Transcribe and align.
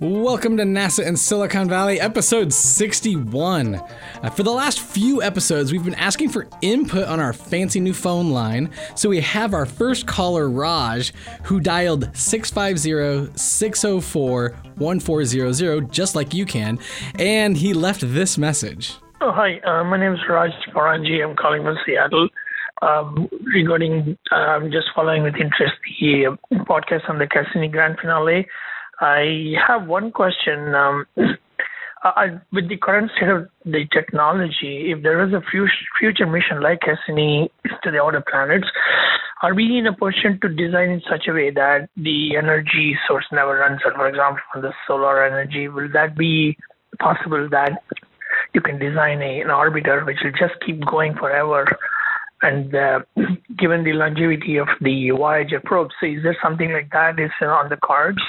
Welcome 0.00 0.56
to 0.56 0.62
NASA 0.62 1.06
in 1.06 1.16
Silicon 1.16 1.68
Valley, 1.68 2.00
episode 2.00 2.52
61. 2.52 3.74
Uh, 3.74 4.30
for 4.30 4.42
the 4.42 4.50
last 4.50 4.80
few 4.80 5.22
episodes, 5.22 5.72
we've 5.72 5.84
been 5.84 5.94
asking 5.94 6.30
for 6.30 6.48
input 6.62 7.06
on 7.06 7.20
our 7.20 7.32
fancy 7.32 7.80
new 7.80 7.92
phone 7.92 8.30
line. 8.30 8.70
So 8.94 9.10
we 9.10 9.20
have 9.20 9.52
our 9.52 9.66
first 9.66 10.06
caller, 10.06 10.48
Raj, 10.48 11.12
who 11.44 11.60
dialed 11.60 12.16
650 12.16 13.38
604 13.38 14.50
1400, 14.76 15.92
just 15.92 16.14
like 16.14 16.32
you 16.32 16.46
can, 16.46 16.78
and 17.18 17.56
he 17.56 17.74
left 17.74 18.00
this 18.02 18.38
message. 18.38 18.94
Oh, 19.20 19.32
hi. 19.32 19.60
Uh, 19.66 19.84
my 19.84 19.98
name 19.98 20.14
is 20.14 20.20
Raj 20.28 20.50
Paranji. 20.74 21.22
I'm 21.22 21.36
calling 21.36 21.62
from 21.62 21.76
Seattle. 21.84 22.28
Um, 22.80 23.28
regarding, 23.54 24.16
uh, 24.32 24.34
I'm 24.34 24.70
just 24.70 24.86
following 24.94 25.22
with 25.22 25.34
interest 25.34 25.74
the 26.00 26.26
uh, 26.26 26.64
podcast 26.64 27.10
on 27.10 27.18
the 27.18 27.26
Cassini 27.26 27.68
Grand 27.68 27.98
Finale. 28.00 28.46
I 29.00 29.54
have 29.66 29.86
one 29.86 30.12
question. 30.12 30.74
Um, 30.74 31.06
I, 32.02 32.38
with 32.52 32.68
the 32.68 32.76
current 32.76 33.10
state 33.16 33.30
of 33.30 33.48
the 33.64 33.86
technology, 33.92 34.92
if 34.92 35.02
there 35.02 35.26
is 35.26 35.32
a 35.32 35.42
future 35.98 36.26
mission 36.26 36.62
like 36.62 36.80
Cassini 36.80 37.50
to 37.82 37.90
the 37.90 38.02
outer 38.02 38.22
planets, 38.30 38.68
are 39.42 39.54
we 39.54 39.78
in 39.78 39.86
a 39.86 39.96
position 39.96 40.38
to 40.42 40.48
design 40.50 40.90
in 40.90 41.02
such 41.08 41.26
a 41.28 41.32
way 41.32 41.50
that 41.50 41.88
the 41.96 42.36
energy 42.36 42.94
source 43.08 43.24
never 43.32 43.56
runs 43.56 43.80
out? 43.86 43.94
For 43.94 44.06
example, 44.06 44.42
from 44.52 44.62
the 44.62 44.72
solar 44.86 45.24
energy, 45.24 45.68
will 45.68 45.88
that 45.94 46.16
be 46.16 46.58
possible 46.98 47.48
that 47.50 47.82
you 48.52 48.60
can 48.60 48.78
design 48.78 49.22
a, 49.22 49.40
an 49.40 49.48
orbiter 49.48 50.04
which 50.04 50.18
will 50.22 50.32
just 50.32 50.60
keep 50.66 50.84
going 50.84 51.14
forever 51.14 51.66
and 52.42 52.74
uh, 52.74 53.00
given 53.58 53.84
the 53.84 53.92
longevity 53.92 54.56
of 54.56 54.68
the 54.80 55.10
Voyager 55.10 55.60
probe, 55.64 55.88
so 56.00 56.06
is 56.06 56.22
there 56.22 56.36
something 56.42 56.72
like 56.72 56.90
that 56.90 57.18
is 57.18 57.30
on 57.42 57.68
the 57.68 57.76
cards 57.84 58.20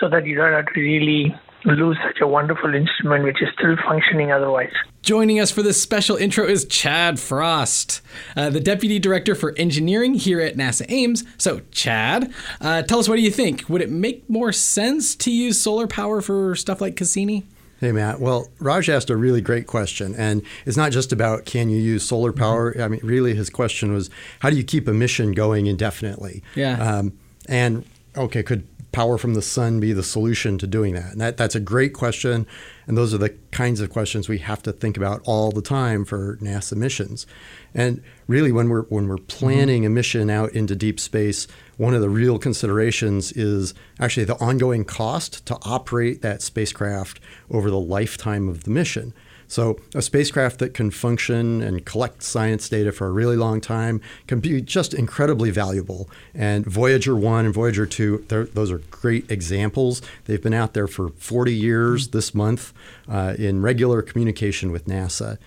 so 0.00 0.08
that 0.08 0.26
you 0.26 0.36
don't 0.36 0.52
have 0.52 0.66
to 0.66 0.80
really 0.80 1.34
lose 1.64 1.98
such 2.06 2.20
a 2.20 2.26
wonderful 2.26 2.72
instrument 2.74 3.24
which 3.24 3.42
is 3.42 3.48
still 3.58 3.76
functioning 3.86 4.30
otherwise? 4.30 4.72
Joining 5.02 5.40
us 5.40 5.50
for 5.50 5.62
this 5.62 5.80
special 5.80 6.16
intro 6.16 6.46
is 6.46 6.64
Chad 6.66 7.18
Frost, 7.18 8.00
uh, 8.36 8.50
the 8.50 8.60
Deputy 8.60 8.98
Director 8.98 9.34
for 9.34 9.54
Engineering 9.56 10.14
here 10.14 10.40
at 10.40 10.56
NASA 10.56 10.86
Ames. 10.88 11.24
So, 11.36 11.62
Chad, 11.70 12.32
uh, 12.60 12.82
tell 12.82 12.98
us 12.98 13.08
what 13.08 13.16
do 13.16 13.22
you 13.22 13.30
think? 13.30 13.68
Would 13.68 13.82
it 13.82 13.90
make 13.90 14.28
more 14.30 14.52
sense 14.52 15.16
to 15.16 15.30
use 15.30 15.60
solar 15.60 15.86
power 15.86 16.20
for 16.20 16.54
stuff 16.54 16.80
like 16.80 16.96
Cassini? 16.96 17.46
Hey, 17.80 17.92
Matt. 17.92 18.20
Well, 18.20 18.48
Raj 18.58 18.88
asked 18.88 19.08
a 19.08 19.16
really 19.16 19.40
great 19.40 19.68
question. 19.68 20.14
And 20.16 20.42
it's 20.66 20.76
not 20.76 20.90
just 20.90 21.12
about 21.12 21.44
can 21.44 21.70
you 21.70 21.78
use 21.78 22.04
solar 22.04 22.30
mm-hmm. 22.30 22.40
power? 22.40 22.72
Mm-hmm. 22.72 22.82
I 22.82 22.88
mean, 22.88 23.00
really, 23.02 23.34
his 23.34 23.50
question 23.50 23.92
was 23.92 24.10
how 24.40 24.50
do 24.50 24.56
you 24.56 24.64
keep 24.64 24.88
a 24.88 24.92
mission 24.92 25.32
going 25.32 25.66
indefinitely? 25.66 26.42
Yeah. 26.54 26.82
Um, 26.82 27.16
and 27.48 27.84
okay, 28.16 28.42
could 28.42 28.66
power 28.98 29.16
from 29.16 29.34
the 29.34 29.42
sun 29.42 29.78
be 29.78 29.92
the 29.92 30.02
solution 30.02 30.58
to 30.58 30.66
doing 30.66 30.92
that? 30.92 31.12
And 31.12 31.20
that, 31.20 31.36
that's 31.36 31.54
a 31.54 31.60
great 31.60 31.92
question. 31.92 32.48
And 32.88 32.98
those 32.98 33.14
are 33.14 33.18
the 33.18 33.28
kinds 33.52 33.80
of 33.80 33.90
questions 33.90 34.28
we 34.28 34.38
have 34.38 34.60
to 34.64 34.72
think 34.72 34.96
about 34.96 35.22
all 35.24 35.52
the 35.52 35.62
time 35.62 36.04
for 36.04 36.36
NASA 36.38 36.76
missions. 36.76 37.24
And 37.72 38.02
really, 38.26 38.50
when 38.50 38.68
we're 38.68 38.86
when 38.86 39.06
we're 39.06 39.18
planning 39.18 39.86
a 39.86 39.88
mission 39.88 40.30
out 40.30 40.50
into 40.50 40.74
deep 40.74 40.98
space, 40.98 41.46
one 41.76 41.94
of 41.94 42.00
the 42.00 42.08
real 42.08 42.40
considerations 42.40 43.30
is 43.30 43.72
actually 44.00 44.24
the 44.24 44.34
ongoing 44.38 44.84
cost 44.84 45.46
to 45.46 45.56
operate 45.62 46.20
that 46.22 46.42
spacecraft 46.42 47.20
over 47.52 47.70
the 47.70 47.78
lifetime 47.78 48.48
of 48.48 48.64
the 48.64 48.70
mission. 48.70 49.14
So, 49.48 49.80
a 49.94 50.02
spacecraft 50.02 50.58
that 50.58 50.74
can 50.74 50.90
function 50.90 51.62
and 51.62 51.84
collect 51.84 52.22
science 52.22 52.68
data 52.68 52.92
for 52.92 53.06
a 53.06 53.10
really 53.10 53.36
long 53.36 53.60
time 53.60 54.00
can 54.26 54.40
be 54.40 54.60
just 54.60 54.92
incredibly 54.92 55.50
valuable. 55.50 56.08
And 56.34 56.66
Voyager 56.66 57.16
1 57.16 57.46
and 57.46 57.54
Voyager 57.54 57.86
2, 57.86 58.26
those 58.28 58.70
are 58.70 58.78
great 58.90 59.30
examples. 59.30 60.02
They've 60.26 60.42
been 60.42 60.54
out 60.54 60.74
there 60.74 60.86
for 60.86 61.08
40 61.08 61.54
years 61.54 62.08
this 62.08 62.34
month 62.34 62.74
uh, 63.08 63.34
in 63.38 63.62
regular 63.62 64.02
communication 64.02 64.70
with 64.70 64.86
NASA 64.86 65.38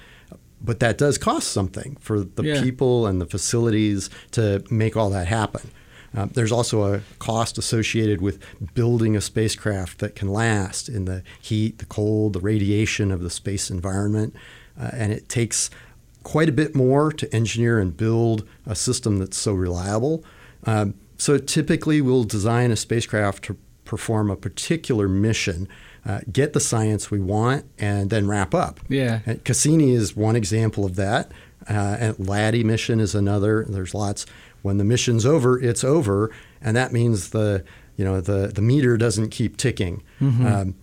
but 0.63 0.79
that 0.79 0.97
does 0.97 1.17
cost 1.17 1.47
something 1.47 1.97
for 1.99 2.19
the 2.19 2.43
yeah. 2.43 2.61
people 2.61 3.07
and 3.07 3.19
the 3.19 3.25
facilities 3.25 4.09
to 4.31 4.63
make 4.69 4.95
all 4.95 5.09
that 5.09 5.27
happen. 5.27 5.71
Uh, 6.15 6.25
there's 6.25 6.51
also 6.51 6.93
a 6.93 7.01
cost 7.19 7.57
associated 7.57 8.21
with 8.21 8.39
building 8.73 9.15
a 9.15 9.21
spacecraft 9.21 9.99
that 9.99 10.15
can 10.15 10.27
last 10.27 10.89
in 10.89 11.05
the 11.05 11.23
heat, 11.39 11.77
the 11.77 11.85
cold, 11.85 12.33
the 12.33 12.39
radiation 12.39 13.11
of 13.11 13.21
the 13.21 13.29
space 13.29 13.69
environment. 13.69 14.35
Uh, 14.79 14.89
and 14.93 15.13
it 15.13 15.29
takes 15.29 15.69
quite 16.23 16.49
a 16.49 16.51
bit 16.51 16.75
more 16.75 17.11
to 17.11 17.33
engineer 17.33 17.79
and 17.79 17.95
build 17.95 18.47
a 18.65 18.75
system 18.75 19.19
that's 19.19 19.37
so 19.37 19.53
reliable. 19.53 20.23
Um, 20.65 20.95
so 21.17 21.37
typically, 21.37 22.01
we'll 22.01 22.23
design 22.23 22.71
a 22.71 22.75
spacecraft 22.75 23.43
to 23.45 23.57
perform 23.85 24.29
a 24.29 24.35
particular 24.35 25.07
mission 25.07 25.67
uh, 26.05 26.19
get 26.31 26.53
the 26.53 26.59
science 26.59 27.11
we 27.11 27.19
want, 27.19 27.65
and 27.77 28.09
then 28.09 28.27
wrap 28.27 28.53
up. 28.53 28.79
Yeah. 28.89 29.19
And 29.25 29.43
Cassini 29.43 29.93
is 29.93 30.15
one 30.15 30.35
example 30.35 30.85
of 30.85 30.95
that. 30.95 31.31
Uh, 31.69 31.97
and 31.99 32.19
LADEE 32.19 32.63
mission 32.63 32.99
is 32.99 33.13
another. 33.13 33.65
There's 33.69 33.93
lots. 33.93 34.25
When 34.61 34.77
the 34.77 34.83
mission's 34.83 35.25
over, 35.25 35.59
it's 35.59 35.83
over, 35.83 36.31
and 36.61 36.75
that 36.77 36.91
means 36.91 37.29
the 37.29 37.63
you 37.95 38.05
know 38.05 38.21
the 38.21 38.47
the 38.47 38.61
meter 38.61 38.97
doesn't 38.97 39.29
keep 39.29 39.57
ticking. 39.57 40.03
Mm-hmm. 40.19 40.45
Um, 40.45 40.75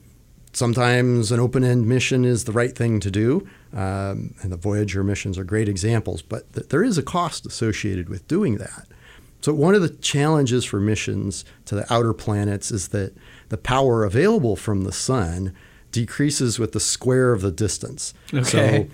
sometimes 0.52 1.30
an 1.30 1.38
open-end 1.38 1.86
mission 1.86 2.24
is 2.24 2.44
the 2.44 2.52
right 2.52 2.76
thing 2.76 3.00
to 3.00 3.10
do, 3.10 3.48
um, 3.72 4.34
and 4.42 4.50
the 4.50 4.56
Voyager 4.56 5.04
missions 5.04 5.38
are 5.38 5.44
great 5.44 5.68
examples. 5.68 6.22
But 6.22 6.52
th- 6.52 6.68
there 6.68 6.82
is 6.82 6.98
a 6.98 7.02
cost 7.02 7.46
associated 7.46 8.08
with 8.08 8.26
doing 8.26 8.56
that. 8.56 8.86
So 9.40 9.54
one 9.54 9.74
of 9.74 9.82
the 9.82 9.90
challenges 9.90 10.64
for 10.64 10.80
missions 10.80 11.44
to 11.66 11.76
the 11.76 11.92
outer 11.92 12.12
planets 12.12 12.70
is 12.70 12.88
that 12.88 13.14
the 13.50 13.56
power 13.56 14.04
available 14.04 14.56
from 14.56 14.82
the 14.82 14.92
sun 14.92 15.54
decreases 15.92 16.58
with 16.58 16.72
the 16.72 16.80
square 16.80 17.32
of 17.32 17.40
the 17.40 17.52
distance. 17.52 18.14
Okay. 18.34 18.88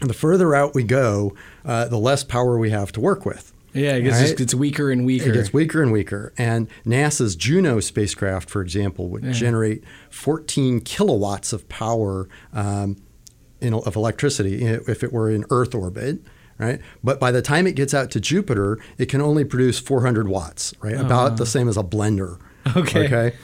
So 0.00 0.06
the 0.06 0.14
further 0.14 0.54
out 0.54 0.74
we 0.74 0.82
go, 0.84 1.34
uh, 1.64 1.86
the 1.88 1.98
less 1.98 2.24
power 2.24 2.58
we 2.58 2.70
have 2.70 2.92
to 2.92 3.00
work 3.00 3.24
with. 3.24 3.52
Yeah, 3.74 3.96
it 3.96 4.02
gets, 4.02 4.30
right? 4.30 4.40
it's 4.40 4.54
weaker 4.54 4.90
and 4.90 5.04
weaker. 5.04 5.30
It 5.30 5.34
gets 5.34 5.52
weaker 5.52 5.82
and 5.82 5.92
weaker. 5.92 6.32
And 6.38 6.68
NASA's 6.86 7.36
Juno 7.36 7.80
spacecraft, 7.80 8.48
for 8.48 8.62
example, 8.62 9.08
would 9.08 9.24
yeah. 9.24 9.32
generate 9.32 9.84
14 10.10 10.80
kilowatts 10.80 11.52
of 11.52 11.68
power 11.68 12.28
um, 12.52 12.96
in, 13.60 13.74
of 13.74 13.96
electricity 13.96 14.64
if 14.64 15.02
it 15.02 15.12
were 15.12 15.30
in 15.30 15.44
Earth 15.50 15.74
orbit 15.74 16.20
right? 16.58 16.80
But 17.02 17.18
by 17.18 17.32
the 17.32 17.42
time 17.42 17.66
it 17.66 17.74
gets 17.74 17.94
out 17.94 18.12
to 18.12 18.20
Jupiter, 18.20 18.78
it 18.98 19.06
can 19.06 19.20
only 19.20 19.44
produce 19.44 19.78
400 19.80 20.28
watts, 20.28 20.72
right? 20.80 20.94
Uh-huh. 20.94 21.04
About 21.04 21.36
the 21.36 21.46
same 21.46 21.68
as 21.68 21.76
a 21.76 21.82
blender. 21.82 22.38
Okay. 22.76 23.06
Okay. 23.06 23.36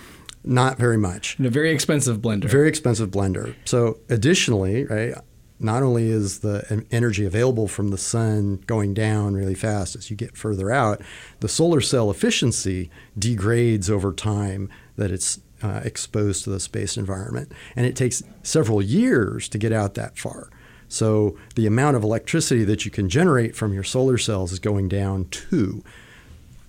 Not 0.44 0.78
very 0.78 0.96
much. 0.96 1.36
And 1.36 1.46
a 1.46 1.50
very 1.50 1.70
expensive 1.70 2.18
blender. 2.18 2.44
Very 2.44 2.68
expensive 2.68 3.10
blender. 3.10 3.54
So 3.64 3.98
additionally, 4.08 4.84
right, 4.84 5.14
not 5.60 5.82
only 5.82 6.08
is 6.08 6.40
the 6.40 6.84
energy 6.90 7.26
available 7.26 7.68
from 7.68 7.88
the 7.88 7.98
sun 7.98 8.62
going 8.66 8.94
down 8.94 9.34
really 9.34 9.54
fast 9.54 9.94
as 9.94 10.10
you 10.10 10.16
get 10.16 10.36
further 10.36 10.70
out, 10.70 11.02
the 11.40 11.48
solar 11.48 11.80
cell 11.80 12.10
efficiency 12.10 12.90
degrades 13.18 13.90
over 13.90 14.12
time 14.12 14.70
that 14.96 15.10
it's 15.10 15.40
uh, 15.62 15.80
exposed 15.84 16.44
to 16.44 16.50
the 16.50 16.60
space 16.60 16.96
environment. 16.96 17.52
And 17.76 17.86
it 17.86 17.94
takes 17.94 18.22
several 18.42 18.80
years 18.80 19.48
to 19.50 19.58
get 19.58 19.72
out 19.72 19.94
that 19.94 20.18
far. 20.18 20.48
So 20.88 21.36
the 21.54 21.66
amount 21.66 21.96
of 21.96 22.02
electricity 22.02 22.64
that 22.64 22.84
you 22.84 22.90
can 22.90 23.08
generate 23.08 23.54
from 23.54 23.72
your 23.72 23.84
solar 23.84 24.18
cells 24.18 24.52
is 24.52 24.58
going 24.58 24.88
down 24.88 25.26
too. 25.26 25.84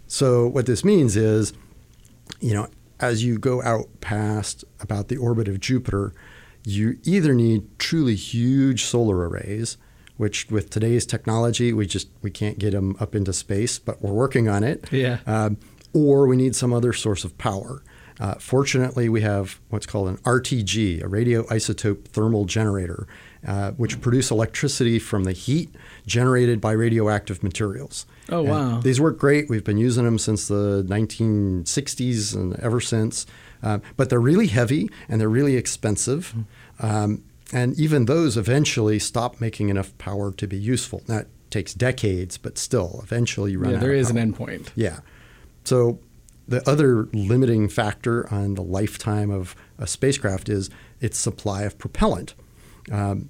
So 0.08 0.47
what 0.47 0.66
this 0.66 0.84
means 0.84 1.16
is, 1.16 1.53
you 2.40 2.53
know, 2.53 2.68
as 3.00 3.23
you 3.23 3.40
go 3.40 3.63
out 3.63 3.88
past 4.02 4.63
about 4.79 5.08
the 5.08 5.18
orbit 5.18 5.47
of 5.47 5.59
Jupiter, 5.59 6.13
you 6.63 6.99
either 7.03 7.33
need 7.33 7.67
truly 7.79 8.16
huge 8.16 8.83
solar 8.83 9.27
arrays, 9.27 9.77
which 10.17 10.49
with 10.51 10.69
today's 10.69 11.05
technology 11.05 11.73
we 11.73 11.88
just 11.88 12.09
we 12.22 12.29
can't 12.29 12.59
get 12.59 12.72
them 12.72 12.95
up 12.99 13.16
into 13.16 13.33
space, 13.33 13.79
but 13.79 14.01
we're 14.01 14.13
working 14.13 14.47
on 14.47 14.63
it. 14.63 14.91
Yeah. 14.91 15.19
Um, 15.25 15.57
or 15.94 16.27
we 16.27 16.38
need 16.38 16.55
some 16.55 16.73
other 16.73 16.94
source 16.94 17.23
of 17.23 17.38
power. 17.38 17.83
Uh, 18.19 18.35
fortunately, 18.35 19.09
we 19.09 19.22
have 19.22 19.59
what's 19.69 19.88
called 19.88 20.07
an 20.07 20.17
RTG, 20.17 21.03
a 21.03 21.08
radioisotope 21.08 22.05
thermal 22.09 22.46
generator, 22.46 23.08
uh, 23.47 23.72
which 23.72 23.99
produce 23.99 24.29
electricity 24.29 24.99
from 24.99 25.23
the 25.23 25.31
heat 25.31 25.73
generated 26.05 26.61
by 26.61 26.72
radioactive 26.72 27.41
materials. 27.41 28.05
Oh, 28.29 28.43
wow. 28.43 28.79
These 28.79 29.02
work 29.02 29.17
great. 29.17 29.49
We've 29.49 29.63
been 29.63 29.78
using 29.78 30.05
them 30.05 30.19
since 30.19 30.47
the 30.47 30.85
1960s 30.87 32.35
and 32.35 32.55
ever 32.59 32.79
since. 32.79 33.25
Uh, 33.63 33.79
but 33.97 34.09
they're 34.09 34.19
really 34.19 34.47
heavy 34.47 34.90
and 35.08 35.19
they're 35.19 35.29
really 35.29 35.55
expensive. 35.55 36.34
Um, 36.79 37.23
and 37.53 37.78
even 37.79 38.05
those 38.05 38.37
eventually 38.37 38.97
stop 38.99 39.41
making 39.41 39.69
enough 39.69 39.96
power 39.97 40.31
to 40.31 40.47
be 40.47 40.58
useful. 40.58 41.03
That 41.08 41.28
takes 41.49 41.73
decades, 41.73 42.37
but 42.37 42.58
still, 42.58 43.02
eventually 43.03 43.52
you 43.52 43.59
run 43.59 43.72
yeah, 43.72 43.78
out. 43.78 43.81
there 43.81 43.93
is 43.93 44.11
power. 44.11 44.19
an 44.19 44.34
endpoint. 44.34 44.69
Yeah. 44.75 44.99
So 45.63 45.99
the 46.47 46.67
other 46.67 47.08
limiting 47.13 47.69
factor 47.69 48.31
on 48.34 48.55
the 48.55 48.63
lifetime 48.63 49.29
of 49.29 49.55
a 49.78 49.85
spacecraft 49.85 50.49
is 50.49 50.69
its 50.99 51.17
supply 51.17 51.63
of 51.63 51.78
propellant. 51.78 52.34
Um, 52.91 53.29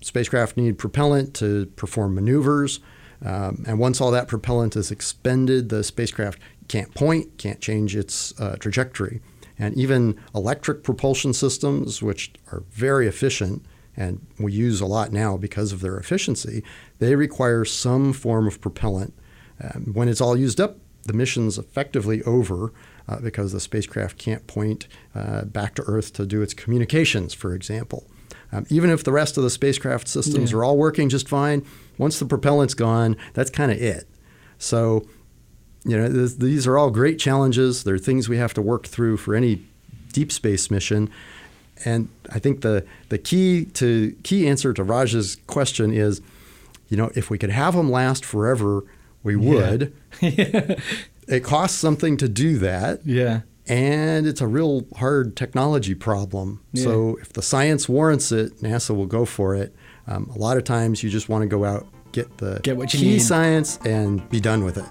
spacecraft 0.00 0.56
need 0.56 0.78
propellant 0.78 1.34
to 1.34 1.66
perform 1.76 2.14
maneuvers. 2.14 2.80
Um, 3.24 3.64
and 3.66 3.78
once 3.78 4.00
all 4.00 4.10
that 4.10 4.28
propellant 4.28 4.76
is 4.76 4.90
expended, 4.90 5.68
the 5.68 5.82
spacecraft 5.82 6.38
can't 6.68 6.92
point, 6.94 7.38
can't 7.38 7.60
change 7.60 7.96
its 7.96 8.38
uh, 8.40 8.56
trajectory. 8.56 9.20
And 9.58 9.74
even 9.76 10.16
electric 10.34 10.82
propulsion 10.82 11.32
systems, 11.32 12.02
which 12.02 12.32
are 12.52 12.62
very 12.70 13.06
efficient 13.06 13.64
and 13.96 14.26
we 14.38 14.52
use 14.52 14.82
a 14.82 14.86
lot 14.86 15.10
now 15.10 15.38
because 15.38 15.72
of 15.72 15.80
their 15.80 15.96
efficiency, 15.96 16.62
they 16.98 17.14
require 17.16 17.64
some 17.64 18.12
form 18.12 18.46
of 18.46 18.60
propellant. 18.60 19.14
Um, 19.62 19.92
when 19.94 20.08
it's 20.08 20.20
all 20.20 20.36
used 20.36 20.60
up, 20.60 20.76
the 21.04 21.14
mission's 21.14 21.56
effectively 21.56 22.22
over 22.24 22.72
uh, 23.08 23.20
because 23.20 23.52
the 23.52 23.60
spacecraft 23.60 24.18
can't 24.18 24.46
point 24.46 24.86
uh, 25.14 25.44
back 25.44 25.74
to 25.76 25.82
Earth 25.86 26.12
to 26.14 26.26
do 26.26 26.42
its 26.42 26.52
communications, 26.52 27.32
for 27.32 27.54
example. 27.54 28.06
Um, 28.52 28.66
even 28.68 28.90
if 28.90 29.02
the 29.02 29.12
rest 29.12 29.38
of 29.38 29.44
the 29.44 29.50
spacecraft 29.50 30.08
systems 30.08 30.50
Yeah. 30.52 30.58
are 30.58 30.64
all 30.64 30.76
working 30.76 31.08
just 31.08 31.28
fine, 31.28 31.64
once 31.96 32.18
the 32.18 32.26
propellant's 32.26 32.74
gone, 32.74 33.16
that's 33.32 33.50
kind 33.50 33.72
of 33.72 33.80
it. 33.80 34.06
So, 34.58 35.06
you 35.86 35.96
know, 35.96 36.08
th- 36.12 36.36
these 36.36 36.66
are 36.66 36.76
all 36.76 36.90
great 36.90 37.18
challenges. 37.18 37.84
They're 37.84 37.98
things 37.98 38.28
we 38.28 38.36
have 38.38 38.52
to 38.54 38.62
work 38.62 38.86
through 38.86 39.16
for 39.18 39.34
any 39.34 39.62
deep 40.12 40.32
space 40.32 40.70
mission. 40.70 41.08
And 41.84 42.08
I 42.32 42.38
think 42.38 42.62
the, 42.62 42.84
the 43.10 43.18
key 43.18 43.66
to 43.74 44.14
key 44.22 44.48
answer 44.48 44.72
to 44.72 44.82
Raj's 44.82 45.36
question 45.46 45.92
is, 45.92 46.20
you 46.88 46.96
know, 46.96 47.10
if 47.14 47.30
we 47.30 47.38
could 47.38 47.50
have 47.50 47.74
them 47.74 47.90
last 47.90 48.24
forever, 48.24 48.84
we 49.22 49.36
would. 49.36 49.92
Yeah. 50.22 50.76
it 51.28 51.44
costs 51.44 51.76
something 51.78 52.16
to 52.16 52.28
do 52.28 52.56
that 52.58 53.00
Yeah. 53.04 53.40
and 53.68 54.26
it's 54.26 54.40
a 54.40 54.46
real 54.46 54.86
hard 54.96 55.36
technology 55.36 55.94
problem. 55.94 56.60
Yeah. 56.72 56.84
So 56.84 57.18
if 57.20 57.32
the 57.34 57.42
science 57.42 57.86
warrants 57.88 58.32
it, 58.32 58.56
NASA 58.62 58.96
will 58.96 59.06
go 59.06 59.24
for 59.26 59.54
it. 59.54 59.74
Um, 60.06 60.30
a 60.34 60.38
lot 60.38 60.56
of 60.56 60.64
times 60.64 61.02
you 61.02 61.10
just 61.10 61.28
want 61.28 61.42
to 61.42 61.48
go 61.48 61.64
out, 61.66 61.86
get 62.12 62.38
the 62.38 62.60
Get 62.62 62.76
what 62.78 62.94
you 62.94 63.00
key 63.00 63.06
need. 63.14 63.18
science, 63.18 63.78
and 63.84 64.26
be 64.30 64.40
done 64.40 64.64
with 64.64 64.78
it. 64.78 64.84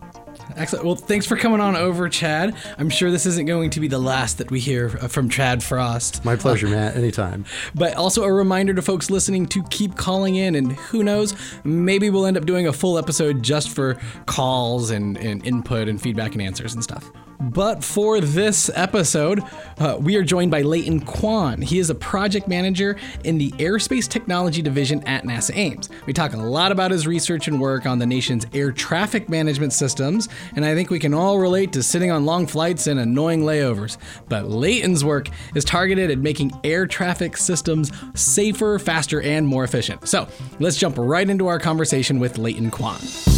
Excellent. 0.56 0.86
Well, 0.86 0.96
thanks 0.96 1.26
for 1.26 1.36
coming 1.36 1.60
on 1.60 1.76
over, 1.76 2.10
Chad. 2.10 2.56
I'm 2.78 2.90
sure 2.90 3.12
this 3.12 3.26
isn't 3.26 3.46
going 3.46 3.70
to 3.72 3.80
be 3.80 3.88
the 3.88 4.00
last 4.00 4.38
that 4.38 4.52
we 4.52 4.60
hear 4.60 4.98
uh, 5.02 5.08
from 5.08 5.30
Chad 5.30 5.64
Frost. 5.64 6.24
My 6.24 6.36
pleasure, 6.36 6.68
Matt. 6.68 6.96
Anytime. 6.96 7.46
But 7.74 7.96
also 7.96 8.24
a 8.24 8.32
reminder 8.32 8.74
to 8.74 8.82
folks 8.82 9.10
listening 9.10 9.48
to 9.48 9.64
keep 9.64 9.96
calling 9.96 10.36
in, 10.36 10.56
and 10.56 10.74
who 10.74 11.04
knows, 11.04 11.36
maybe 11.64 12.10
we'll 12.10 12.26
end 12.26 12.38
up 12.38 12.46
doing 12.46 12.68
a 12.68 12.74
full 12.74 12.98
episode 12.98 13.44
just 13.44 13.70
for 13.70 14.00
calls 14.26 14.92
and, 14.92 15.18
and 15.18 15.46
input 15.46 15.88
and 15.88 16.02
feedback 16.02 16.34
and 16.34 16.42
answers 16.42 16.74
and 16.74 16.84
stuff. 16.84 17.10
But 17.40 17.84
for 17.84 18.20
this 18.22 18.70
episode, 18.74 19.42
uh, 19.78 19.98
we 20.00 20.16
are 20.16 20.24
joined 20.24 20.52
by 20.52 20.62
Leighton 20.62 21.02
Quon. 21.02 21.62
He 21.62 21.80
is 21.80 21.90
a 21.90 21.96
project 21.96 22.48
manager 22.48 22.98
in 23.24 23.38
the 23.38 23.52
Airspace 23.52 24.08
Technology 24.08 24.62
Division 24.62 25.04
at 25.08 25.24
NASA 25.24 25.56
Ames. 25.56 25.90
We 26.06 26.14
talk 26.14 26.34
a 26.34 26.38
lot 26.38 26.72
about 26.72 26.92
his 26.92 27.06
research 27.08 27.48
and 27.48 27.60
work 27.60 27.86
on 27.86 28.00
the 28.00 28.06
nation's 28.06 28.46
air 28.54 28.72
traffic 28.72 29.30
management 29.30 29.74
systems, 29.74 30.30
and 30.56 30.66
I 30.66 30.74
think 30.76 30.90
we 30.90 31.00
can 31.00 31.14
all 31.14 31.40
relate 31.40 31.74
to 31.74 31.84
sitting 31.84 32.12
on 32.12 32.26
long 32.26 32.48
flights 32.48 32.88
and 32.88 33.00
annoying 33.00 33.42
layovers. 33.42 33.98
But 34.30 34.50
Leighton's 34.50 35.04
work 35.04 35.30
is 35.56 35.66
targeted 35.66 36.12
at 36.12 36.20
making 36.20 36.52
air 36.64 36.88
traffic 36.88 37.38
systems 37.38 37.92
safer, 38.14 38.80
faster, 38.80 39.22
and 39.22 39.48
more 39.48 39.64
efficient. 39.64 40.08
So 40.08 40.28
let's 40.60 40.78
jump 40.78 40.98
right 40.98 41.30
into 41.30 41.48
our 41.48 41.60
conversation 41.60 42.20
with 42.20 42.38
Leighton 42.38 42.72
Quon. 42.72 43.35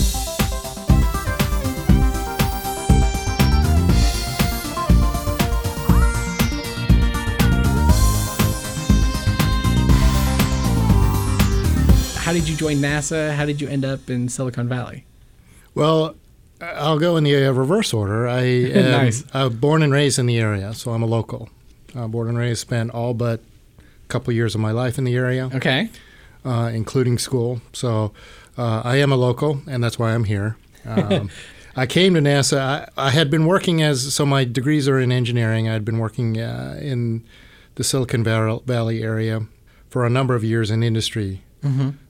How 12.28 12.34
did 12.34 12.50
you 12.50 12.58
join 12.58 12.76
NASA? 12.80 13.34
How 13.34 13.46
did 13.46 13.62
you 13.62 13.70
end 13.70 13.86
up 13.86 14.10
in 14.10 14.28
Silicon 14.28 14.68
Valley? 14.68 15.06
Well, 15.74 16.18
I'll 16.60 17.00
go 17.00 17.16
in 17.16 17.24
the 17.24 17.46
uh, 17.46 17.54
reverse 17.54 17.94
order. 17.94 18.28
I 18.28 18.42
am 18.44 18.92
Nice. 18.92 19.24
uh, 19.34 19.48
born 19.48 19.82
and 19.82 19.94
raised 19.94 20.20
in 20.20 20.26
the 20.26 20.38
area, 20.38 20.74
so 20.74 20.92
I'm 20.92 21.02
a 21.02 21.06
local. 21.06 21.48
Uh, 21.96 22.06
born 22.10 22.28
and 22.28 22.38
raised, 22.38 22.60
spent 22.60 22.92
all 22.92 23.14
but 23.14 23.40
a 23.80 24.08
couple 24.10 24.34
years 24.34 24.56
of 24.56 24.60
my 24.60 24.72
life 24.72 24.98
in 24.98 25.06
the 25.06 25.16
area, 25.16 25.50
Okay. 25.56 25.90
uh, 26.44 26.70
including 26.74 27.18
school. 27.18 27.62
So 27.72 28.12
uh, 28.58 28.82
I 28.84 28.98
am 28.98 29.14
a 29.14 29.16
local, 29.16 29.62
and 29.66 29.82
that's 29.82 29.98
why 29.98 30.14
I'm 30.14 30.26
here. 30.26 30.58
Um, 30.86 31.30
I 31.78 31.86
came 31.86 32.14
to 32.16 32.20
NASA. 32.20 32.60
I, 32.60 32.90
I 32.98 33.12
had 33.12 33.32
been 33.32 33.46
working 33.46 33.82
as 33.82 34.14
so 34.14 34.26
my 34.26 34.44
degrees 34.44 34.90
are 34.90 35.00
in 35.00 35.14
engineering. 35.14 35.70
I'd 35.70 35.86
been 35.86 35.98
working 36.00 36.42
uh, 36.42 36.78
in 36.82 37.24
the 37.76 37.86
Silicon 37.86 38.22
Valley 38.26 39.02
area 39.02 39.44
for 39.90 40.06
a 40.06 40.10
number 40.10 40.36
of 40.36 40.44
years 40.44 40.70
in 40.70 40.84
industry. 40.84 41.42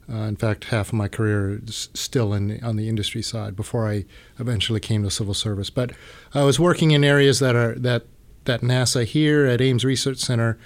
Uh, 0.10 0.20
in 0.20 0.36
fact, 0.38 0.66
half 0.66 0.88
of 0.88 0.94
my 0.94 1.08
career 1.08 1.60
is 1.66 1.90
still 1.94 2.34
in 2.34 2.64
on 2.64 2.78
the 2.78 2.88
industry 2.88 3.22
side 3.22 3.56
before 3.56 3.90
I 3.90 4.06
eventually 4.40 4.80
came 4.80 5.04
to 5.04 5.12
civil 5.12 5.34
service. 5.34 5.70
But 5.70 5.92
I 6.34 6.44
was 6.44 6.60
working 6.60 6.92
in 6.92 7.04
areas 7.04 7.40
that 7.40 7.56
are 7.56 7.76
that 7.76 8.04
that 8.46 8.62
NASA 8.62 9.04
here 9.04 9.46
at 9.46 9.60
Ames 9.62 9.84
Research 9.84 10.20
Center 10.20 10.58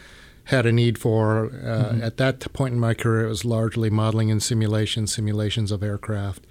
had 0.46 0.66
a 0.66 0.72
need 0.72 0.98
for. 0.98 1.52
Uh, 1.64 2.00
At 2.02 2.18
that 2.18 2.54
point 2.54 2.74
in 2.74 2.80
my 2.80 2.94
career, 2.94 3.26
it 3.26 3.30
was 3.30 3.46
largely 3.46 3.90
modeling 3.90 4.32
and 4.32 4.42
simulation, 4.42 5.08
simulations 5.08 5.72
of 5.72 5.82
aircraft, 5.82 6.46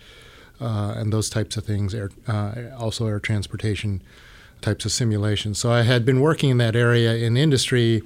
uh, 0.61 0.95
and 0.97 1.13
those 1.13 1.31
types 1.31 1.57
of 1.57 1.65
things. 1.65 1.95
Air, 1.95 2.11
uh, 2.27 2.53
also, 2.77 3.07
air 3.07 3.21
transportation 3.21 4.03
types 4.61 4.85
of 4.85 4.93
simulations. 4.93 5.59
So 5.59 5.71
I 5.71 5.83
had 5.83 6.05
been 6.05 6.21
working 6.21 6.51
in 6.51 6.59
that 6.59 6.77
area 6.77 7.15
in 7.15 7.37
industry, 7.37 8.03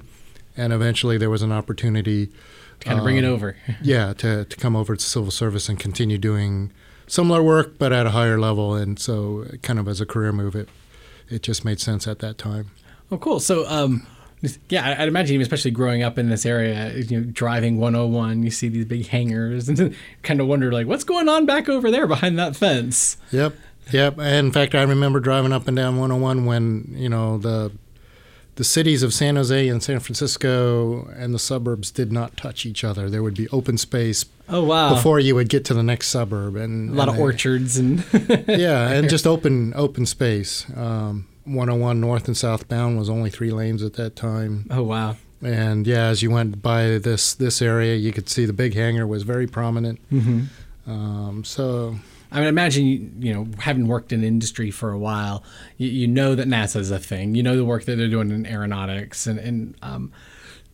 and 0.56 0.72
eventually 0.72 1.18
there 1.18 1.30
was 1.30 1.42
an 1.42 1.52
opportunity 1.52 2.30
Kind 2.80 2.98
of 2.98 3.04
bring 3.04 3.16
it 3.16 3.24
Um, 3.24 3.32
over. 3.32 3.56
yeah, 3.82 4.12
to, 4.14 4.44
to 4.44 4.56
come 4.56 4.76
over 4.76 4.94
to 4.96 5.02
civil 5.02 5.30
service 5.30 5.68
and 5.68 5.78
continue 5.78 6.18
doing 6.18 6.72
similar 7.06 7.42
work, 7.42 7.78
but 7.78 7.92
at 7.92 8.06
a 8.06 8.10
higher 8.10 8.38
level. 8.38 8.74
And 8.74 8.98
so, 8.98 9.46
kind 9.62 9.78
of 9.78 9.88
as 9.88 10.00
a 10.00 10.06
career 10.06 10.32
move, 10.32 10.54
it 10.54 10.68
it 11.30 11.42
just 11.42 11.64
made 11.64 11.80
sense 11.80 12.06
at 12.06 12.18
that 12.18 12.36
time. 12.36 12.70
Oh, 13.10 13.16
cool. 13.18 13.40
So, 13.40 13.66
um, 13.68 14.06
yeah, 14.68 14.96
I'd 14.98 15.08
imagine, 15.08 15.40
especially 15.40 15.70
growing 15.70 16.02
up 16.02 16.18
in 16.18 16.28
this 16.28 16.44
area, 16.44 16.92
you 16.94 17.20
know, 17.20 17.26
driving 17.32 17.78
101, 17.78 18.42
you 18.42 18.50
see 18.50 18.68
these 18.68 18.84
big 18.84 19.06
hangars, 19.06 19.68
and 19.70 19.94
kind 20.22 20.40
of 20.40 20.46
wonder, 20.46 20.70
like, 20.70 20.86
what's 20.86 21.04
going 21.04 21.28
on 21.30 21.46
back 21.46 21.68
over 21.68 21.90
there 21.90 22.06
behind 22.06 22.38
that 22.38 22.54
fence? 22.56 23.16
Yep, 23.32 23.54
yep. 23.90 24.18
And 24.18 24.46
in 24.48 24.52
fact, 24.52 24.74
I 24.74 24.82
remember 24.82 25.18
driving 25.20 25.52
up 25.52 25.66
and 25.66 25.74
down 25.76 25.96
101 25.98 26.44
when 26.44 26.94
you 26.94 27.08
know 27.08 27.38
the 27.38 27.72
the 28.56 28.64
cities 28.64 29.02
of 29.02 29.12
San 29.12 29.36
Jose 29.36 29.68
and 29.68 29.82
San 29.82 29.98
Francisco 30.00 31.08
and 31.16 31.34
the 31.34 31.38
suburbs 31.38 31.90
did 31.90 32.12
not 32.12 32.36
touch 32.36 32.64
each 32.66 32.84
other. 32.84 33.10
There 33.10 33.22
would 33.22 33.34
be 33.36 33.48
open 33.48 33.78
space 33.78 34.24
Oh, 34.48 34.62
wow. 34.64 34.94
before 34.94 35.18
you 35.20 35.34
would 35.34 35.48
get 35.48 35.64
to 35.66 35.74
the 35.74 35.82
next 35.82 36.08
suburb, 36.08 36.54
and 36.56 36.90
a 36.90 36.92
lot 36.92 37.02
and 37.08 37.10
of 37.10 37.16
they- 37.16 37.22
orchards 37.22 37.76
and 37.78 38.04
yeah, 38.48 38.90
and 38.92 39.08
just 39.08 39.26
open 39.26 39.72
open 39.74 40.06
space. 40.06 40.66
Um, 40.76 41.26
101 41.44 42.00
north 42.00 42.26
and 42.26 42.36
southbound 42.36 42.98
was 42.98 43.10
only 43.10 43.28
three 43.30 43.50
lanes 43.50 43.82
at 43.82 43.94
that 43.94 44.16
time. 44.16 44.66
oh 44.70 44.82
wow 44.82 45.16
And 45.42 45.86
yeah, 45.86 46.06
as 46.06 46.22
you 46.22 46.30
went 46.30 46.62
by 46.62 46.98
this 46.98 47.34
this 47.34 47.60
area, 47.60 47.96
you 47.96 48.12
could 48.12 48.28
see 48.28 48.46
the 48.46 48.52
big 48.54 48.74
hangar 48.74 49.06
was 49.06 49.24
very 49.24 49.46
prominent. 49.46 49.98
mm-hmm. 50.12 50.44
Um, 50.90 51.44
so 51.44 51.96
i 52.34 52.38
mean 52.38 52.48
imagine 52.48 52.84
you, 52.84 53.10
you 53.18 53.32
know 53.32 53.48
having 53.58 53.88
worked 53.88 54.12
in 54.12 54.22
industry 54.22 54.70
for 54.70 54.92
a 54.92 54.98
while 54.98 55.42
you, 55.78 55.88
you 55.88 56.06
know 56.06 56.34
that 56.34 56.46
NASA 56.46 56.76
is 56.76 56.90
a 56.90 56.98
thing 56.98 57.34
you 57.34 57.42
know 57.42 57.56
the 57.56 57.64
work 57.64 57.84
that 57.86 57.96
they're 57.96 58.08
doing 58.08 58.30
in 58.30 58.46
aeronautics 58.46 59.26
and, 59.26 59.38
and 59.38 59.74
um, 59.80 60.12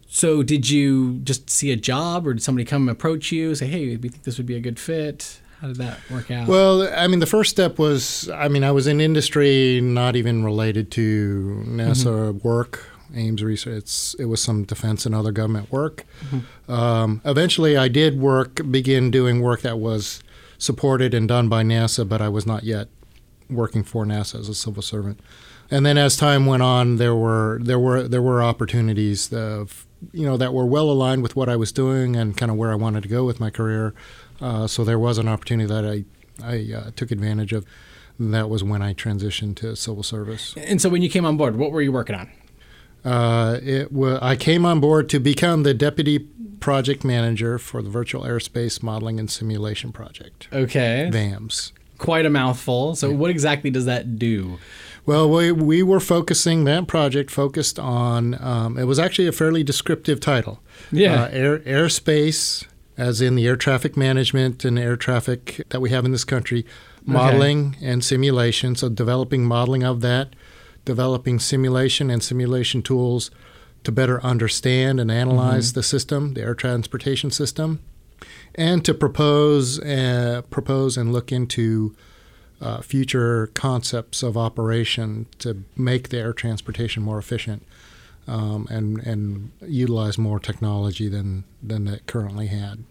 so 0.08 0.42
did 0.42 0.68
you 0.68 1.18
just 1.20 1.48
see 1.48 1.70
a 1.70 1.76
job 1.76 2.26
or 2.26 2.34
did 2.34 2.42
somebody 2.42 2.64
come 2.64 2.88
approach 2.88 3.30
you 3.30 3.54
say 3.54 3.66
hey 3.66 3.96
we 3.96 4.08
think 4.08 4.24
this 4.24 4.36
would 4.36 4.46
be 4.46 4.56
a 4.56 4.60
good 4.60 4.78
fit 4.78 5.40
how 5.60 5.68
did 5.68 5.76
that 5.76 5.98
work 6.10 6.30
out 6.30 6.48
well, 6.48 6.88
I 6.96 7.06
mean, 7.06 7.18
the 7.18 7.26
first 7.26 7.50
step 7.50 7.78
was 7.78 8.30
I 8.30 8.48
mean, 8.48 8.64
I 8.64 8.70
was 8.70 8.86
in 8.86 8.98
industry, 8.98 9.80
not 9.82 10.16
even 10.16 10.42
related 10.42 10.90
to 10.92 11.62
NASA 11.66 12.42
work. 12.42 12.86
Ames 13.14 13.42
research. 13.42 13.76
It's, 13.76 14.14
it 14.14 14.26
was 14.26 14.40
some 14.40 14.64
defense 14.64 15.04
and 15.04 15.14
other 15.14 15.32
government 15.32 15.70
work. 15.72 16.06
Um, 16.68 17.20
eventually, 17.24 17.76
I 17.76 17.88
did 17.88 18.18
work, 18.20 18.60
begin 18.70 19.10
doing 19.10 19.42
work 19.42 19.62
that 19.62 19.78
was 19.80 20.22
supported 20.60 21.12
and 21.14 21.26
done 21.26 21.48
by 21.48 21.64
NASA, 21.64 22.08
but 22.08 22.20
I 22.22 22.28
was 22.28 22.46
not 22.46 22.62
yet 22.62 22.86
working 23.48 23.82
for 23.82 24.04
NASA 24.06 24.38
as 24.38 24.48
a 24.48 24.54
civil 24.54 24.82
servant. 24.82 25.18
And 25.72 25.84
then 25.84 25.98
as 25.98 26.16
time 26.16 26.46
went 26.46 26.62
on, 26.62 26.96
there 26.98 27.16
were 27.16 27.58
there 27.62 27.78
were 27.78 28.06
there 28.06 28.22
were 28.22 28.42
opportunities 28.42 29.32
of 29.32 29.86
you 30.12 30.24
know 30.24 30.36
that 30.36 30.52
were 30.54 30.66
well 30.66 30.88
aligned 30.90 31.22
with 31.22 31.34
what 31.34 31.48
I 31.48 31.56
was 31.56 31.72
doing 31.72 32.14
and 32.14 32.36
kind 32.36 32.50
of 32.52 32.56
where 32.56 32.70
I 32.70 32.76
wanted 32.76 33.02
to 33.02 33.08
go 33.08 33.24
with 33.24 33.40
my 33.40 33.50
career. 33.50 33.94
Uh, 34.40 34.66
so 34.68 34.84
there 34.84 34.98
was 34.98 35.18
an 35.18 35.26
opportunity 35.28 35.66
that 35.68 35.84
I 35.84 36.04
I 36.44 36.72
uh, 36.72 36.90
took 36.94 37.10
advantage 37.10 37.52
of. 37.52 37.64
That 38.22 38.50
was 38.50 38.62
when 38.62 38.82
I 38.82 38.92
transitioned 38.92 39.56
to 39.56 39.74
civil 39.74 40.02
service. 40.02 40.54
and 40.58 40.78
so 40.82 40.90
when 40.90 41.00
you 41.00 41.08
came 41.08 41.24
on 41.24 41.38
board 41.38 41.56
what 41.56 41.70
were 41.72 41.80
you 41.80 41.90
working 41.90 42.14
on 42.14 42.28
Uh, 43.02 43.58
it 43.62 43.90
wa 43.92 44.18
I 44.20 44.36
came 44.36 44.66
on 44.66 44.78
board 44.78 45.08
to 45.08 45.18
become 45.18 45.62
the 45.62 45.72
deputy 45.72 46.28
project 46.60 47.04
manager 47.04 47.58
for 47.58 47.82
the 47.82 47.90
Virtual 47.90 48.22
Airspace 48.22 48.82
Modeling 48.82 49.18
and 49.18 49.30
Simulation 49.30 49.92
Project, 49.92 50.48
okay 50.52 51.08
VAMS. 51.12 51.72
quite 51.98 52.26
a 52.26 52.30
mouthful 52.30 52.94
so 52.94 53.10
what 53.10 53.30
exactly 53.30 53.70
does 53.70 53.86
that 53.86 54.18
do 54.18 54.58
Well, 55.06 55.28
we, 55.30 55.50
we 55.50 55.82
were 55.82 55.98
focusing, 55.98 56.64
that 56.64 56.86
project 56.86 57.30
focused 57.30 57.78
on, 57.78 58.40
um, 58.40 58.78
it 58.78 58.84
was 58.84 58.98
actually 58.98 59.26
a 59.26 59.32
fairly 59.32 59.64
descriptive 59.64 60.20
title. 60.20 60.60
Yeah. 60.92 61.22
Uh, 61.22 61.28
air, 61.32 61.58
airspace, 61.60 62.66
as 62.98 63.20
in 63.20 63.34
the 63.34 63.46
air 63.46 63.56
traffic 63.56 63.96
management 63.96 64.64
and 64.64 64.78
air 64.78 64.96
traffic 64.96 65.62
that 65.70 65.80
we 65.80 65.88
have 65.90 66.04
in 66.04 66.12
this 66.12 66.24
country, 66.24 66.66
modeling 67.06 67.76
and 67.80 68.04
simulation. 68.04 68.76
So 68.76 68.88
developing 68.90 69.44
modeling 69.44 69.82
of 69.82 70.00
that 70.02 70.34
developing 70.84 71.38
simulation 71.38 72.10
and 72.10 72.22
simulation 72.22 72.82
tools 72.82 73.30
to 73.84 73.92
better 73.92 74.22
understand 74.22 75.00
and 75.00 75.10
analyze 75.10 75.70
Mm-hmm. 75.70 75.78
the 75.78 75.82
system, 75.82 76.34
the 76.34 76.42
air 76.42 76.54
transportation 76.54 77.30
system, 77.30 77.80
and 78.54 78.84
to 78.84 78.92
propose 78.94 79.80
uh, 79.80 80.42
propose 80.50 80.96
and 80.96 81.12
look 81.12 81.32
into 81.32 81.94
uh, 82.60 82.82
future 82.82 83.46
concepts 83.54 84.22
of 84.22 84.36
operation 84.36 85.26
to 85.38 85.64
make 85.76 86.10
the 86.10 86.18
air 86.18 86.32
transportation 86.34 87.02
more 87.02 87.18
efficient 87.18 87.62
um, 88.28 88.66
and 88.70 88.98
and 89.06 89.50
utilize 89.66 90.18
more 90.18 90.38
technology 90.38 91.08
than 91.08 91.44
than 91.62 91.88
it 91.88 92.06
currently 92.06 92.48
had. 92.48 92.84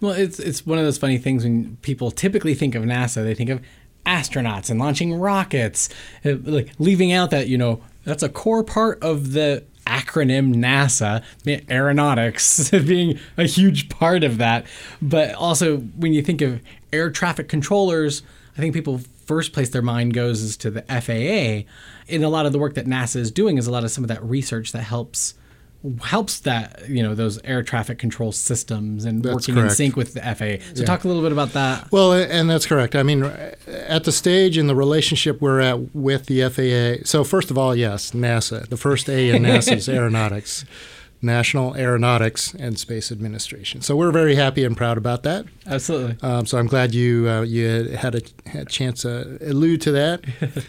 Well, 0.00 0.12
it's 0.12 0.38
it's 0.38 0.66
one 0.66 0.78
of 0.78 0.84
those 0.84 0.98
funny 0.98 1.18
things 1.18 1.42
when 1.44 1.76
people 1.82 2.10
typically 2.10 2.54
think 2.54 2.74
of 2.74 2.82
NASA, 2.84 3.24
they 3.24 3.34
think 3.34 3.50
of 3.50 3.60
astronauts 4.04 4.68
and 4.68 4.78
launching 4.78 5.14
rockets, 5.14 5.88
uh, 6.24 6.34
like 6.44 6.68
leaving 6.78 7.12
out 7.12 7.30
that 7.30 7.48
you 7.48 7.56
know 7.56 7.80
that's 8.04 8.22
a 8.22 8.28
core 8.28 8.62
part 8.62 9.02
of 9.02 9.32
the 9.32 9.64
acronym 10.14 10.54
NASA, 10.54 11.22
aeronautics 11.70 12.70
being 12.86 13.18
a 13.36 13.44
huge 13.44 13.88
part 13.88 14.24
of 14.24 14.38
that. 14.38 14.66
But 15.02 15.34
also 15.34 15.78
when 15.78 16.12
you 16.12 16.22
think 16.22 16.40
of 16.40 16.60
air 16.92 17.10
traffic 17.10 17.48
controllers, 17.48 18.22
I 18.56 18.60
think 18.60 18.74
people 18.74 19.00
first 19.26 19.52
place 19.52 19.70
their 19.70 19.82
mind 19.82 20.14
goes 20.14 20.42
is 20.42 20.56
to 20.58 20.70
the 20.70 20.82
FAA. 20.82 21.68
And 22.08 22.22
a 22.22 22.28
lot 22.28 22.46
of 22.46 22.52
the 22.52 22.58
work 22.58 22.74
that 22.74 22.86
NASA 22.86 23.16
is 23.16 23.30
doing 23.30 23.58
is 23.58 23.66
a 23.66 23.70
lot 23.70 23.84
of 23.84 23.90
some 23.90 24.04
of 24.04 24.08
that 24.08 24.22
research 24.22 24.72
that 24.72 24.82
helps 24.82 25.34
helps 26.02 26.40
that 26.40 26.88
you 26.88 27.02
know 27.02 27.14
those 27.14 27.38
air 27.44 27.62
traffic 27.62 27.98
control 27.98 28.32
systems 28.32 29.04
and 29.04 29.22
That's 29.22 29.48
working 29.48 29.58
in 29.58 29.70
sync 29.70 29.96
with 29.96 30.14
the 30.14 30.20
FAA. 30.20 30.64
So 30.74 30.84
talk 30.84 31.04
a 31.04 31.08
little 31.08 31.22
bit 31.22 31.32
about 31.32 31.52
that. 31.52 31.90
Well, 31.92 32.12
and 32.12 32.48
that's 32.48 32.66
correct. 32.66 32.94
I 32.94 33.02
mean, 33.02 33.24
at 33.24 34.04
the 34.04 34.12
stage 34.12 34.56
in 34.56 34.66
the 34.66 34.74
relationship 34.74 35.40
we're 35.40 35.60
at 35.60 35.94
with 35.94 36.26
the 36.26 36.48
FAA. 36.48 37.04
So 37.06 37.24
first 37.24 37.50
of 37.50 37.58
all, 37.58 37.76
yes, 37.76 38.12
NASA. 38.12 38.66
The 38.68 38.76
first 38.76 39.08
A 39.08 39.30
in 39.30 39.42
NASA 39.44 39.76
is 39.76 39.88
aeronautics, 39.88 40.64
National 41.20 41.76
Aeronautics 41.76 42.54
and 42.54 42.78
Space 42.78 43.12
Administration. 43.12 43.82
So 43.82 43.96
we're 43.96 44.12
very 44.12 44.36
happy 44.36 44.64
and 44.64 44.76
proud 44.76 44.96
about 44.96 45.22
that. 45.24 45.44
Absolutely. 45.66 46.16
Um, 46.22 46.46
so 46.46 46.58
I'm 46.58 46.66
glad 46.66 46.94
you 46.94 47.28
uh, 47.28 47.42
you 47.42 47.94
had 47.94 48.14
a, 48.14 48.48
had 48.48 48.62
a 48.62 48.70
chance 48.70 49.02
to 49.02 49.38
allude 49.42 49.82
to 49.82 49.92
that. 49.92 50.24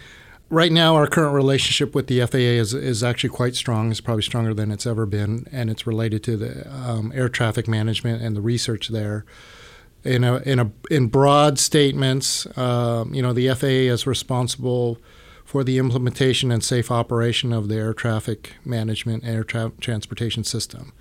right 0.50 0.72
now, 0.72 0.94
our 0.94 1.06
current 1.06 1.34
relationship 1.34 1.94
with 1.94 2.06
the 2.06 2.24
FAA 2.26 2.38
is, 2.38 2.74
is 2.74 3.02
actually 3.02 3.30
quite 3.30 3.56
strong. 3.56 3.90
It's 3.90 4.00
probably 4.00 4.22
stronger 4.22 4.54
than 4.54 4.70
it's 4.70 4.86
ever 4.86 5.06
been, 5.06 5.46
and 5.52 5.70
it's 5.70 5.86
related 5.86 6.22
to 6.24 6.36
the 6.36 6.70
um, 6.70 7.12
air 7.14 7.28
traffic 7.28 7.66
management 7.68 8.22
and 8.22 8.36
the 8.36 8.40
research 8.40 8.88
there. 8.88 9.24
In 10.04 10.22
a, 10.22 10.36
in 10.38 10.60
a 10.60 10.70
in 10.88 11.08
broad 11.08 11.58
statements, 11.58 12.46
um, 12.56 13.12
you 13.12 13.20
know, 13.20 13.32
the 13.32 13.48
FAA 13.48 13.92
is 13.92 14.06
responsible 14.06 14.98
for 15.44 15.64
the 15.64 15.78
implementation 15.78 16.52
and 16.52 16.62
safe 16.62 16.92
operation 16.92 17.52
of 17.52 17.68
the 17.68 17.74
air 17.74 17.92
traffic 17.92 18.54
management 18.64 19.24
air 19.24 19.42
tra- 19.42 19.72
transportation 19.80 20.44
system. 20.44 20.92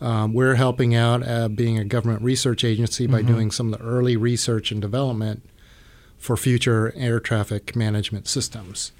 Um, 0.00 0.32
we're 0.32 0.54
helping 0.54 0.94
out, 0.94 1.26
uh, 1.26 1.48
being 1.48 1.78
a 1.78 1.84
government 1.84 2.22
research 2.22 2.64
agency, 2.64 3.06
by 3.06 3.22
doing 3.22 3.50
some 3.50 3.72
of 3.72 3.78
the 3.78 3.84
early 3.84 4.16
research 4.16 4.70
and 4.70 4.80
development 4.80 5.42
for 6.18 6.36
future 6.36 6.92
air 6.96 7.20
traffic 7.20 7.76
management 7.76 8.26
systems 8.28 8.92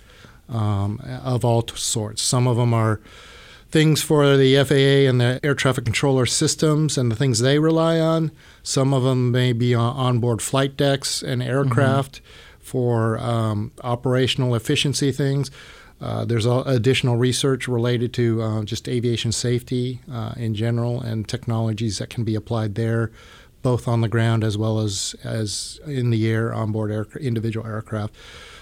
um, 0.49 1.01
of 1.25 1.45
all 1.45 1.63
t- 1.63 1.77
sorts. 1.77 2.23
Some 2.23 2.47
of 2.47 2.57
them 2.57 2.73
are 2.73 3.01
things 3.71 4.03
for 4.03 4.37
the 4.37 4.55
FAA 4.65 5.09
and 5.09 5.21
the 5.21 5.41
air 5.43 5.55
traffic 5.55 5.85
controller 5.85 6.25
systems 6.27 6.97
and 6.97 7.11
the 7.11 7.17
things 7.17 7.41
they 7.41 7.59
rely 7.59 7.99
on. 7.99 8.31
Some 8.63 8.95
of 8.95 9.03
them 9.03 9.33
may 9.33 9.53
be 9.53 9.75
on 9.75 9.97
onboard 9.97 10.41
flight 10.41 10.77
decks 10.77 11.23
and 11.23 11.43
aircraft 11.43 12.21
for 12.61 13.19
um, 13.19 13.73
operational 13.83 14.55
efficiency 14.55 15.13
things. 15.13 15.51
Uh, 16.01 16.25
there's 16.25 16.47
a- 16.47 16.63
additional 16.67 17.17
research 17.17 17.67
related 17.69 18.13
to 18.13 18.43
uh, 18.43 18.63
just 18.65 18.89
aviation 18.89 19.33
safety 19.33 20.01
uh, 20.13 20.35
in 20.37 20.55
general 20.55 21.01
and 21.01 21.27
technologies 21.29 21.99
that 21.99 22.11
can 22.11 22.23
be 22.23 22.35
applied 22.35 22.75
there, 22.75 23.11
both 23.67 23.89
on 23.89 24.01
the 24.01 24.09
ground 24.09 24.45
as 24.45 24.57
well 24.57 24.79
as, 24.87 25.17
as 25.25 25.81
in 25.87 26.11
the 26.11 26.23
air 26.31 26.55
onboard 26.55 26.91
air, 26.93 27.05
individual 27.21 27.67
aircraft. 27.67 28.15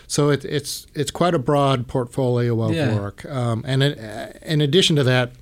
So 0.06 0.30
it, 0.30 0.44
it's 0.46 0.86
it's 0.94 1.10
quite 1.10 1.34
a 1.34 1.38
broad 1.38 1.86
portfolio 1.88 2.52
of 2.62 2.72
Yeah. 2.72 2.94
work. 2.98 3.18
Um, 3.26 3.62
and 3.66 3.82
it, 3.82 3.98
in 4.42 4.60
addition 4.62 4.96
to 4.96 5.04
that, 5.04 5.32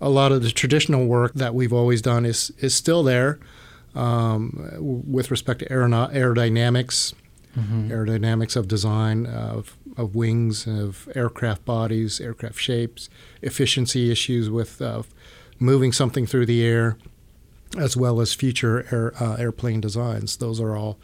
a 0.00 0.08
lot 0.08 0.32
of 0.32 0.42
the 0.42 0.50
traditional 0.50 1.06
work 1.06 1.32
that 1.34 1.54
we've 1.54 1.72
always 1.80 2.02
done 2.02 2.26
is 2.26 2.50
is 2.58 2.74
still 2.74 3.02
there 3.04 3.38
um, 3.94 4.68
with 5.14 5.30
respect 5.30 5.60
to 5.60 5.66
aeronaut- 5.68 6.12
aerodynamics, 6.12 7.14
aerodynamics 7.56 8.56
of 8.56 8.66
design 8.68 9.26
of, 9.26 9.76
of 9.96 10.14
wings, 10.14 10.66
of 10.66 11.08
aircraft 11.14 11.64
bodies, 11.64 12.20
aircraft 12.20 12.58
shapes, 12.60 13.08
efficiency 13.42 14.10
issues 14.10 14.48
with 14.50 14.80
uh, 14.82 15.02
moving 15.58 15.92
something 15.92 16.26
through 16.26 16.46
the 16.46 16.62
air, 16.64 16.96
as 17.76 17.96
well 17.96 18.20
as 18.20 18.32
future 18.32 18.86
air, 18.90 19.12
uh, 19.22 19.36
airplane 19.36 19.80
designs. 19.80 20.36
Those 20.36 20.60
are 20.60 20.76
all 20.76 20.98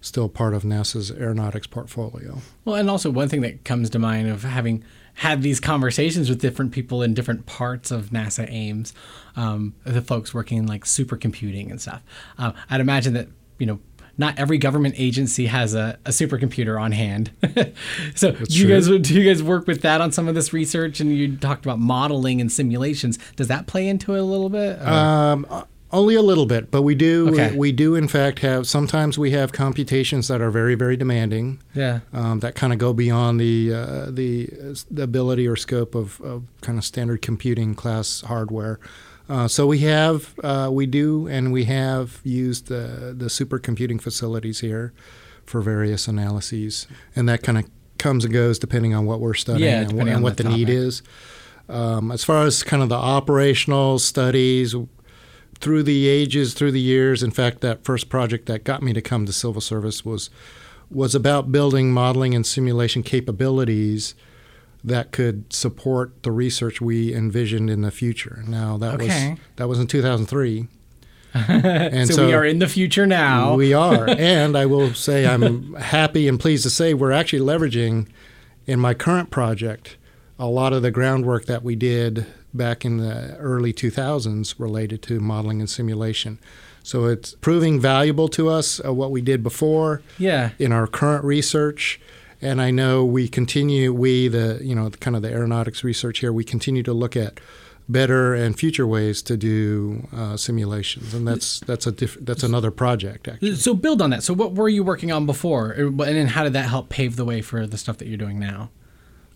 still 0.00 0.28
part 0.28 0.54
of 0.54 0.62
NASA's 0.62 1.10
aeronautics 1.10 1.66
portfolio. 1.66 2.38
Well, 2.64 2.76
and 2.76 2.90
also 2.90 3.10
one 3.10 3.28
thing 3.28 3.42
that 3.42 3.64
comes 3.64 3.90
to 3.90 3.98
mind 3.98 4.28
of 4.28 4.42
having 4.42 4.84
had 5.14 5.42
these 5.42 5.60
conversations 5.60 6.28
with 6.28 6.40
different 6.40 6.72
people 6.72 7.02
in 7.02 7.14
different 7.14 7.46
parts 7.46 7.90
of 7.90 8.06
NASA 8.06 8.50
Ames, 8.50 8.94
um, 9.36 9.74
the 9.84 10.00
folks 10.00 10.32
working 10.32 10.58
in 10.58 10.66
like 10.66 10.84
supercomputing 10.84 11.70
and 11.70 11.80
stuff. 11.80 12.02
Um, 12.38 12.54
I'd 12.70 12.80
imagine 12.80 13.14
that 13.14 13.28
you 13.58 13.66
know 13.66 13.80
not 14.16 14.38
every 14.38 14.58
government 14.58 14.94
agency 14.98 15.46
has 15.46 15.74
a, 15.74 15.98
a 16.04 16.10
supercomputer 16.10 16.80
on 16.80 16.92
hand. 16.92 17.30
so 18.14 18.32
do 18.32 18.44
you 18.48 18.66
true. 18.66 18.74
guys 18.74 19.08
do 19.08 19.14
you 19.14 19.28
guys 19.28 19.42
work 19.42 19.66
with 19.66 19.82
that 19.82 20.00
on 20.00 20.12
some 20.12 20.28
of 20.28 20.34
this 20.34 20.52
research? 20.52 21.00
And 21.00 21.16
you 21.16 21.36
talked 21.36 21.64
about 21.64 21.78
modeling 21.78 22.40
and 22.40 22.50
simulations. 22.50 23.18
Does 23.36 23.48
that 23.48 23.66
play 23.66 23.88
into 23.88 24.14
it 24.14 24.20
a 24.20 24.24
little 24.24 24.48
bit? 24.50 24.80
Um, 24.82 25.46
uh, 25.50 25.64
only 25.92 26.14
a 26.14 26.22
little 26.22 26.46
bit, 26.46 26.70
but 26.70 26.82
we 26.82 26.94
do 26.94 27.28
Okay. 27.30 27.56
we 27.56 27.72
do 27.72 27.94
in 27.96 28.06
fact 28.08 28.38
have 28.40 28.66
sometimes 28.66 29.18
we 29.18 29.30
have 29.32 29.52
computations 29.52 30.28
that 30.28 30.40
are 30.40 30.50
very 30.50 30.74
very 30.74 30.96
demanding. 30.96 31.58
yeah. 31.74 32.00
um, 32.12 32.40
that 32.40 32.54
kind 32.54 32.72
of 32.72 32.78
go 32.78 32.92
beyond 32.92 33.40
the 33.40 33.72
uh, 33.74 34.06
the, 34.10 34.48
the 34.90 35.02
ability 35.02 35.46
or 35.48 35.56
scope 35.56 35.94
of, 35.94 36.20
of 36.20 36.44
kind 36.60 36.78
of 36.78 36.84
standard 36.84 37.22
computing 37.22 37.74
class 37.74 38.20
hardware. 38.22 38.78
Uh, 39.28 39.46
so 39.46 39.66
we 39.66 39.78
have 39.78 40.34
uh, 40.42 40.68
we 40.72 40.86
do 40.86 41.26
and 41.28 41.52
we 41.52 41.64
have 41.64 42.20
used 42.24 42.66
the 42.66 43.14
the 43.16 43.26
supercomputing 43.26 44.00
facilities 44.00 44.60
here 44.60 44.92
for 45.44 45.60
various 45.60 46.06
analyses, 46.08 46.86
and 47.16 47.28
that 47.28 47.42
kind 47.42 47.58
of 47.58 47.64
comes 47.98 48.24
and 48.24 48.32
goes 48.32 48.58
depending 48.58 48.94
on 48.94 49.04
what 49.06 49.20
we're 49.20 49.34
studying 49.34 49.68
Yeah, 49.70 49.80
and, 49.80 49.88
depending 49.90 50.08
and 50.14 50.16
on 50.18 50.22
what 50.22 50.36
the 50.36 50.44
the, 50.44 50.48
need 50.50 50.68
is. 50.68 51.02
Um, 51.68 52.10
as 52.10 52.24
far 52.24 52.44
as 52.46 52.62
kind 52.64 52.82
of 52.82 52.88
the 52.88 52.96
operational 52.96 53.98
studies, 54.00 54.74
through 55.60 55.82
the 55.82 56.08
ages, 56.08 56.54
through 56.54 56.72
the 56.72 56.80
years. 56.80 57.22
In 57.22 57.30
fact, 57.30 57.60
that 57.60 57.84
first 57.84 58.08
project 58.08 58.46
that 58.46 58.64
got 58.64 58.82
me 58.82 58.92
to 58.92 59.00
come 59.02 59.26
to 59.26 59.32
civil 59.32 59.60
service 59.60 60.04
was 60.04 60.30
was 60.90 61.14
about 61.14 61.52
building 61.52 61.92
modeling 61.92 62.34
and 62.34 62.44
simulation 62.44 63.02
capabilities 63.04 64.14
that 64.82 65.12
could 65.12 65.52
support 65.52 66.22
the 66.24 66.32
research 66.32 66.80
we 66.80 67.14
envisioned 67.14 67.70
in 67.70 67.82
the 67.82 67.90
future. 67.90 68.42
Now 68.48 68.76
that 68.78 68.94
Okay. 68.94 69.30
was 69.30 69.38
that 69.56 69.68
was 69.68 69.78
in 69.78 69.86
2003. 69.86 70.66
and 71.34 72.08
so, 72.12 72.26
we 72.26 72.32
are 72.32 72.44
in 72.44 72.58
the 72.58 72.66
future 72.66 73.06
now. 73.06 73.54
we 73.54 73.72
are. 73.72 74.08
and 74.18 74.56
I 74.56 74.66
will 74.66 74.94
say 74.94 75.26
I'm 75.28 75.74
happy 75.74 76.26
and 76.26 76.40
pleased 76.40 76.64
to 76.64 76.70
say 76.70 76.92
we're 76.92 77.12
actually 77.12 77.38
leveraging 77.38 78.08
in 78.66 78.80
my 78.80 78.94
current 78.94 79.30
project 79.30 79.96
a 80.40 80.46
lot 80.46 80.72
of 80.72 80.80
the 80.80 80.90
groundwork 80.90 81.44
that 81.44 81.62
we 81.62 81.76
did 81.76 82.26
back 82.54 82.84
in 82.84 82.96
the 82.96 83.36
early 83.36 83.74
2000s 83.74 84.54
related 84.58 85.02
to 85.02 85.20
modeling 85.20 85.60
and 85.60 85.68
simulation. 85.68 86.38
So 86.82 87.04
it's 87.04 87.34
proving 87.34 87.78
valuable 87.78 88.26
to 88.28 88.48
us 88.48 88.82
uh, 88.82 88.94
what 88.94 89.10
we 89.10 89.20
did 89.20 89.42
before 89.42 90.02
yeah. 90.18 90.52
in 90.58 90.72
our 90.72 90.86
current 90.86 91.24
research. 91.24 92.00
And 92.40 92.62
I 92.62 92.70
know 92.70 93.04
we 93.04 93.28
continue, 93.28 93.92
we, 93.92 94.28
the, 94.28 94.58
you 94.62 94.74
know, 94.74 94.88
kind 94.88 95.14
of 95.14 95.20
the 95.20 95.30
aeronautics 95.30 95.84
research 95.84 96.20
here, 96.20 96.32
we 96.32 96.42
continue 96.42 96.82
to 96.84 96.94
look 96.94 97.16
at 97.16 97.38
better 97.86 98.34
and 98.34 98.58
future 98.58 98.86
ways 98.86 99.20
to 99.20 99.36
do 99.36 100.08
uh, 100.16 100.38
simulations. 100.38 101.12
And 101.12 101.28
that's, 101.28 101.60
that's, 101.60 101.86
a 101.86 101.92
diff- 101.92 102.16
that's 102.18 102.42
another 102.42 102.70
project, 102.70 103.28
actually. 103.28 103.56
So 103.56 103.74
build 103.74 104.00
on 104.00 104.08
that. 104.08 104.22
So 104.22 104.32
what 104.32 104.54
were 104.54 104.70
you 104.70 104.82
working 104.82 105.12
on 105.12 105.26
before, 105.26 105.72
and 105.72 106.00
then 106.00 106.28
how 106.28 106.44
did 106.44 106.54
that 106.54 106.70
help 106.70 106.88
pave 106.88 107.16
the 107.16 107.26
way 107.26 107.42
for 107.42 107.66
the 107.66 107.76
stuff 107.76 107.98
that 107.98 108.08
you're 108.08 108.16
doing 108.16 108.38
now? 108.38 108.70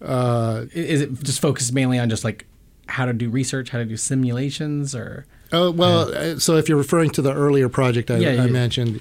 Uh, 0.04 0.66
Is 0.73 1.00
it 1.00 1.23
just 1.23 1.40
focused 1.40 1.73
mainly 1.73 1.99
on 1.99 2.08
just 2.11 2.25
like 2.25 2.46
how 2.87 3.06
to 3.06 3.12
do 3.12 3.30
research, 3.30 3.70
how 3.70 3.78
to 3.78 3.84
do 3.84 3.96
simulations, 3.96 4.94
or 4.94 5.26
Oh 5.52 5.70
well, 5.70 6.12
uh, 6.14 6.38
so 6.38 6.56
if 6.56 6.68
you're 6.68 6.78
referring 6.78 7.11
to 7.11 7.23
the 7.23 7.32
earlier 7.32 7.68
project 7.68 8.11
I, 8.11 8.18
Yeah, 8.18 8.30
I 8.30 8.32
yeah. 8.34 8.46
mentioned, 8.46 9.00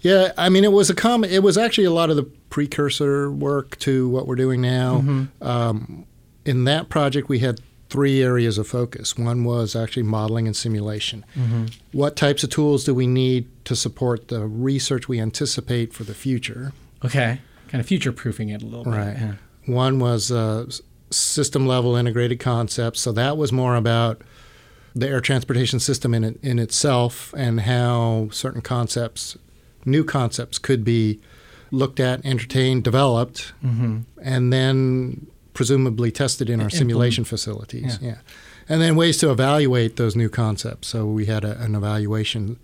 yeah, 0.00 0.32
I 0.36 0.48
mean 0.48 0.64
it 0.64 0.72
was 0.72 0.90
a 0.90 0.94
com- 0.94 1.24
It 1.24 1.42
was 1.42 1.56
actually 1.58 1.84
a 1.84 1.90
lot 1.92 2.10
of 2.10 2.16
the 2.16 2.24
precursor 2.50 3.30
work 3.30 3.78
to 3.80 4.08
what 4.08 4.26
we're 4.26 4.36
doing 4.36 4.60
now. 4.60 4.98
Mm-hmm. 4.98 5.42
Um, 5.46 6.06
in 6.44 6.64
that 6.64 6.88
project, 6.88 7.28
we 7.28 7.38
had 7.40 7.60
three 7.88 8.22
areas 8.22 8.58
of 8.58 8.66
focus. 8.68 9.16
One 9.16 9.44
was 9.44 9.74
actually 9.76 10.02
modeling 10.02 10.46
and 10.46 10.54
simulation. 10.56 11.24
Mm-hmm. 11.36 11.66
What 11.92 12.16
types 12.16 12.42
of 12.44 12.50
tools 12.50 12.84
do 12.84 12.94
we 12.94 13.06
need 13.06 13.46
to 13.64 13.74
support 13.76 14.28
the 14.28 14.46
research 14.46 15.08
we 15.08 15.20
anticipate 15.20 15.92
for 15.94 16.04
the 16.04 16.14
future? 16.14 16.72
okay, 17.04 17.40
kind 17.68 17.80
of 17.80 17.86
future 17.86 18.12
proofing 18.12 18.48
it 18.50 18.62
a 18.62 18.66
little 18.66 18.84
bit. 18.84 18.90
Right. 18.90 19.16
yeah. 19.18 19.34
One 19.66 19.98
was 19.98 20.30
uh, 20.30 20.66
system 21.10 21.66
level 21.66 21.96
integrated 21.96 22.40
concepts. 22.40 23.00
So 23.00 23.12
that 23.12 23.36
was 23.36 23.52
more 23.52 23.76
about 23.76 24.22
the 24.94 25.08
air 25.08 25.20
transportation 25.20 25.80
system 25.80 26.14
in 26.14 26.24
it, 26.24 26.38
in 26.42 26.58
itself 26.58 27.32
and 27.36 27.60
how 27.62 28.28
certain 28.30 28.60
concepts, 28.62 29.36
new 29.84 30.04
concepts, 30.04 30.58
could 30.58 30.84
be 30.84 31.20
looked 31.70 31.98
at, 31.98 32.24
entertained, 32.24 32.84
developed, 32.84 33.52
Mm-hmm. 33.64 34.00
and 34.22 34.52
then 34.52 35.26
presumably 35.54 36.10
tested 36.12 36.48
in 36.50 36.60
our 36.60 36.66
Implement- 36.66 36.78
simulation 36.78 37.24
facilities. 37.24 37.98
Yeah. 38.00 38.08
Yeah. 38.08 38.16
And 38.68 38.80
then 38.80 38.96
ways 38.96 39.18
to 39.18 39.30
evaluate 39.30 39.96
those 39.96 40.16
new 40.16 40.28
concepts. 40.28 40.88
So 40.88 41.06
we 41.06 41.26
had 41.26 41.44
a, 41.44 41.60
an 41.60 41.74
evaluation 41.74 42.58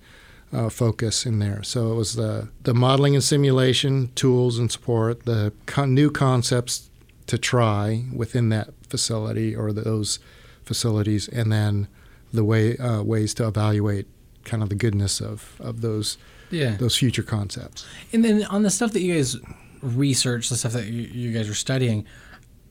uh, 0.52 0.68
focus 0.68 1.26
in 1.26 1.38
there. 1.38 1.62
So 1.62 1.92
it 1.92 1.94
was 1.96 2.14
the, 2.16 2.48
the 2.62 2.74
modeling 2.74 3.14
and 3.14 3.22
simulation 3.22 4.10
tools 4.14 4.58
and 4.58 4.70
support, 4.72 5.24
the 5.24 5.52
con- 5.66 5.94
new 5.94 6.10
concepts 6.10 6.89
to 7.30 7.38
try 7.38 8.04
within 8.14 8.48
that 8.50 8.68
facility 8.88 9.54
or 9.56 9.72
those 9.72 10.18
facilities, 10.64 11.28
and 11.28 11.50
then 11.52 11.88
the 12.32 12.44
way 12.44 12.76
uh, 12.78 13.02
ways 13.02 13.34
to 13.34 13.46
evaluate 13.46 14.06
kind 14.44 14.62
of 14.62 14.68
the 14.68 14.74
goodness 14.74 15.20
of, 15.20 15.56
of 15.60 15.80
those 15.80 16.18
Yeah. 16.50 16.76
those 16.76 16.96
future 16.96 17.22
concepts. 17.22 17.86
And 18.12 18.24
then 18.24 18.44
on 18.44 18.62
the 18.62 18.70
stuff 18.70 18.92
that 18.92 19.00
you 19.02 19.14
guys 19.14 19.36
research, 19.82 20.48
the 20.48 20.56
stuff 20.56 20.72
that 20.72 20.86
you, 20.86 21.02
you 21.02 21.32
guys 21.32 21.48
are 21.48 21.54
studying, 21.54 22.04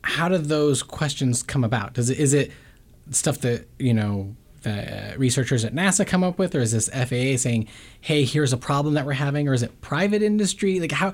how 0.03 0.27
do 0.29 0.37
those 0.37 0.83
questions 0.83 1.43
come 1.43 1.63
about? 1.63 1.93
Does 1.93 2.09
it 2.09 2.19
is 2.19 2.33
it 2.33 2.51
stuff 3.11 3.39
that 3.41 3.67
you 3.79 3.93
know 3.93 4.35
the 4.63 5.13
researchers 5.17 5.63
at 5.65 5.73
NASA 5.73 6.05
come 6.05 6.23
up 6.23 6.37
with, 6.37 6.53
or 6.55 6.59
is 6.59 6.71
this 6.73 6.89
FAA 6.89 7.37
saying, 7.37 7.67
"Hey, 8.01 8.25
here's 8.25 8.51
a 8.53 8.57
problem 8.57 8.93
that 8.95 9.05
we're 9.05 9.13
having," 9.27 9.47
or 9.47 9.53
is 9.53 9.63
it 9.63 9.79
private 9.81 10.21
industry? 10.21 10.79
Like 10.79 10.91
how? 10.91 11.13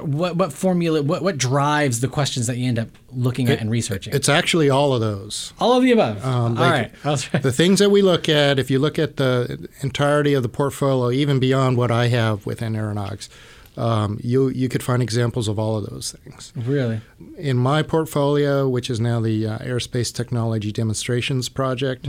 What 0.00 0.36
what 0.36 0.52
formula? 0.52 1.02
What 1.02 1.22
what 1.22 1.38
drives 1.38 2.00
the 2.00 2.08
questions 2.08 2.46
that 2.46 2.58
you 2.58 2.68
end 2.68 2.78
up 2.78 2.88
looking 3.12 3.48
at 3.48 3.60
and 3.60 3.70
researching? 3.70 4.12
It's 4.14 4.28
actually 4.28 4.68
all 4.68 4.92
of 4.92 5.00
those. 5.00 5.52
All 5.58 5.72
of 5.76 5.82
the 5.82 5.92
above. 5.92 6.24
Um, 6.24 6.58
All 6.58 6.64
right. 6.70 6.92
The 7.02 7.52
things 7.52 7.78
that 7.78 7.90
we 7.90 8.02
look 8.02 8.28
at, 8.28 8.58
if 8.58 8.70
you 8.70 8.78
look 8.78 8.98
at 8.98 9.16
the 9.16 9.68
entirety 9.80 10.34
of 10.34 10.42
the 10.42 10.48
portfolio, 10.48 11.10
even 11.10 11.38
beyond 11.40 11.76
what 11.76 11.90
I 11.90 12.08
have 12.08 12.44
within 12.46 12.76
aeronautics, 12.76 13.28
um, 13.76 14.20
you 14.22 14.48
you 14.48 14.68
could 14.68 14.82
find 14.82 15.02
examples 15.02 15.48
of 15.48 15.58
all 15.58 15.78
of 15.78 15.88
those 15.88 16.12
things. 16.12 16.52
really. 16.54 17.00
In 17.38 17.56
my 17.56 17.82
portfolio, 17.82 18.68
which 18.68 18.90
is 18.90 19.00
now 19.00 19.18
the 19.20 19.46
uh, 19.46 19.58
Airspace 19.58 20.12
Technology 20.14 20.70
Demonstrations 20.72 21.48
Project 21.48 22.06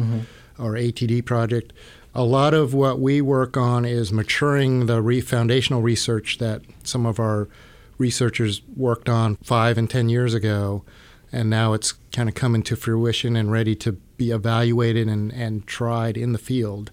or 0.60 0.74
ATD 0.74 1.26
project, 1.26 1.72
a 2.14 2.24
lot 2.24 2.54
of 2.54 2.74
what 2.74 3.00
we 3.00 3.22
work 3.22 3.56
on 3.56 3.86
is 3.86 4.12
maturing 4.12 4.86
the 4.86 5.02
re- 5.02 5.22
foundational 5.22 5.82
research 5.82 6.38
that 6.40 6.62
some 6.84 7.06
of 7.06 7.20
our 7.20 7.48
researchers 7.98 8.62
worked 8.76 9.08
on 9.08 9.38
five 9.44 9.78
and 9.78 9.90
ten 9.90 10.10
years 10.10 10.34
ago, 10.34 10.84
and 11.32 11.50
now 11.50 11.74
it's 11.74 11.94
kind 12.12 12.28
of 12.28 12.36
coming 12.36 12.64
to 12.64 12.76
fruition 12.76 13.36
and 13.36 13.52
ready 13.52 13.76
to 13.76 13.94
be 14.18 14.32
evaluated 14.32 15.08
and, 15.08 15.32
and 15.34 15.66
tried 15.66 16.18
in 16.18 16.34
the 16.34 16.40
field. 16.40 16.92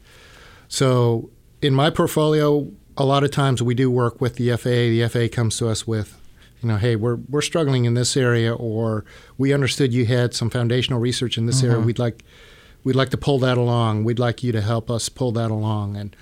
So 0.69 1.31
in 1.61 1.75
my 1.75 1.91
portfolio, 1.91 2.71
a 2.97 3.05
lot 3.05 3.25
of 3.25 3.31
times 3.31 3.63
we 3.63 3.75
do 3.75 3.91
work 3.91 4.21
with 4.21 4.37
the 4.37 4.57
FAA. 4.57 4.71
The 4.71 5.09
FAA 5.09 5.35
comes 5.35 5.57
to 5.59 5.69
us 5.69 5.87
with, 5.87 6.21
you 6.63 6.69
know, 6.69 6.77
hey, 6.77 6.95
we're 6.95 7.17
we're 7.17 7.43
struggling 7.43 7.87
in 7.87 7.95
this 7.95 8.17
area, 8.17 8.55
or 8.55 9.05
we 9.37 9.53
understood 9.53 9.93
you 9.93 10.07
had 10.07 10.35
some 10.35 10.51
foundational 10.51 11.01
research 11.01 11.39
in 11.39 11.47
this 11.47 11.63
area. 11.63 11.77
Mm-hmm. 11.77 11.87
We'd 11.87 11.99
like 11.99 12.25
we'd 12.89 12.97
like 12.97 13.11
to 13.11 13.19
pull 13.19 13.39
that 13.41 13.59
along. 13.59 14.05
We'd 14.05 14.19
like 14.19 14.43
you 14.43 14.51
to 14.53 14.63
help 14.63 14.91
us 14.91 15.11
pull 15.11 15.31
that 15.33 15.51
along. 15.51 15.97
And 15.99 16.17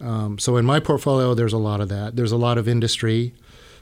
um, 0.00 0.38
so 0.38 0.56
in 0.56 0.64
my 0.64 0.78
portfolio, 0.78 1.34
there's 1.34 1.52
a 1.52 1.58
lot 1.58 1.80
of 1.80 1.88
that. 1.88 2.14
There's 2.14 2.30
a 2.32 2.36
lot 2.36 2.56
of 2.56 2.68
industry, 2.68 3.34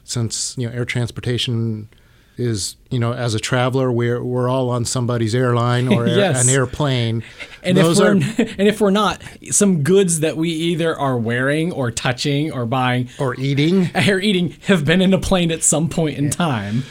since 0.03 0.55
you 0.57 0.67
know 0.67 0.73
air 0.73 0.83
transportation 0.85 1.89
is 2.35 2.75
you 2.89 2.97
know 2.97 3.13
as 3.13 3.35
a 3.35 3.39
traveler 3.39 3.91
we're 3.91 4.23
we're 4.23 4.49
all 4.49 4.71
on 4.71 4.83
somebody's 4.83 5.35
airline 5.35 5.87
or 5.87 6.07
air- 6.07 6.17
Yes. 6.17 6.43
an 6.43 6.49
airplane. 6.49 7.23
And 7.61 7.77
Those 7.77 7.99
if 7.99 8.03
we're 8.03 8.09
are 8.09 8.15
and 8.59 8.67
if 8.67 8.81
we're 8.81 8.89
not, 8.89 9.21
some 9.51 9.83
goods 9.83 10.19
that 10.21 10.35
we 10.35 10.49
either 10.49 10.97
are 10.97 11.17
wearing 11.17 11.71
or 11.71 11.91
touching 11.91 12.51
or 12.51 12.65
buying 12.65 13.09
or 13.19 13.39
eating. 13.39 13.89
or 13.95 14.19
eating 14.19 14.55
have 14.67 14.83
been 14.85 15.01
in 15.01 15.13
a 15.13 15.19
plane 15.19 15.51
at 15.51 15.61
some 15.63 15.87
point 15.87 16.17
in 16.17 16.29
time. 16.31 16.83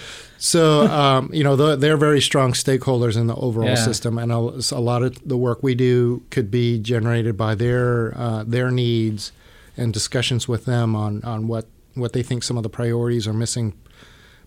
So, 0.44 0.88
um, 0.88 1.31
you 1.33 1.44
know, 1.44 1.55
they're, 1.55 1.76
they're 1.76 1.96
very 1.96 2.20
strong 2.20 2.52
stakeholders 2.52 3.16
in 3.16 3.28
the 3.28 3.37
overall 3.37 3.68
Yeah. 3.68 3.74
system, 3.76 4.18
and 4.18 4.33
a, 4.33 4.37
a 4.72 4.81
lot 4.81 5.05
of 5.05 5.16
the 5.24 5.37
work 5.37 5.62
we 5.62 5.76
do 5.76 6.24
could 6.31 6.50
be 6.50 6.81
generated 6.81 7.37
by 7.37 7.55
their 7.55 8.12
uh, 8.18 8.42
their 8.44 8.72
needs 8.72 9.31
and 9.76 9.92
discussions 9.92 10.48
with 10.48 10.64
them 10.64 10.96
on, 10.96 11.22
on 11.22 11.46
what, 11.46 11.66
what 11.94 12.12
they 12.12 12.24
think 12.24 12.42
some 12.42 12.57
of 12.57 12.64
the 12.64 12.68
priorities 12.68 13.28
are 13.28 13.33
missing 13.33 13.72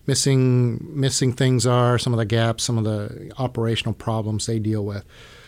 missing 0.06 0.78
missing 1.00 1.32
things 1.32 1.66
are, 1.66 1.98
some 1.98 2.12
of 2.12 2.18
the 2.18 2.26
gaps, 2.26 2.62
some 2.62 2.76
of 2.76 2.84
the 2.84 3.32
operational 3.38 3.94
problems 3.94 4.44
they 4.44 4.58
deal 4.58 4.84
with. 4.84 5.02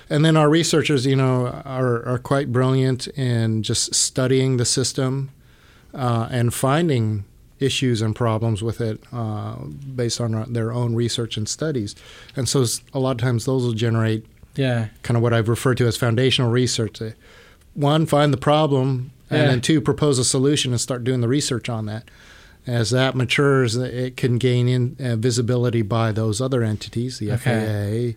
And 0.08 0.24
then 0.24 0.34
our 0.34 0.48
researchers, 0.48 1.04
you 1.04 1.14
know, 1.14 1.48
are, 1.66 2.02
are 2.06 2.18
quite 2.18 2.50
brilliant 2.50 3.06
in 3.08 3.62
just 3.62 3.94
studying 3.94 4.56
the 4.56 4.64
system 4.64 5.30
uh, 5.92 6.26
and 6.30 6.54
finding 6.54 7.24
issues 7.60 8.00
and 8.02 8.14
problems 8.14 8.62
with 8.62 8.80
it 8.80 9.00
uh, 9.12 9.56
based 9.94 10.20
on 10.20 10.52
their 10.52 10.72
own 10.72 10.94
research 10.94 11.36
and 11.36 11.48
studies. 11.48 11.94
And 12.36 12.48
so 12.48 12.64
a 12.94 12.98
lot 12.98 13.12
of 13.12 13.18
times 13.18 13.44
those 13.44 13.64
will 13.64 13.72
generate 13.72 14.24
Yeah. 14.56 14.88
kind 15.02 15.16
of 15.16 15.22
what 15.22 15.32
I've 15.32 15.48
referred 15.48 15.76
to 15.78 15.86
as 15.86 15.96
foundational 15.96 16.50
research. 16.50 17.00
One, 17.74 18.06
find 18.06 18.32
the 18.32 18.36
problem, 18.38 19.10
and 19.30 19.42
Yeah. 19.42 19.46
then 19.48 19.60
two, 19.60 19.80
propose 19.80 20.18
a 20.18 20.24
solution 20.24 20.72
and 20.72 20.80
start 20.80 21.04
doing 21.04 21.20
the 21.20 21.28
research 21.28 21.68
on 21.68 21.86
that. 21.86 22.04
As 22.66 22.90
that 22.90 23.14
matures, 23.14 23.76
it 23.76 24.16
can 24.16 24.36
gain 24.38 24.68
in, 24.68 24.96
uh, 25.00 25.16
visibility 25.16 25.82
by 25.82 26.12
those 26.12 26.40
other 26.40 26.62
entities, 26.62 27.18
the 27.18 27.32
Okay. 27.32 28.14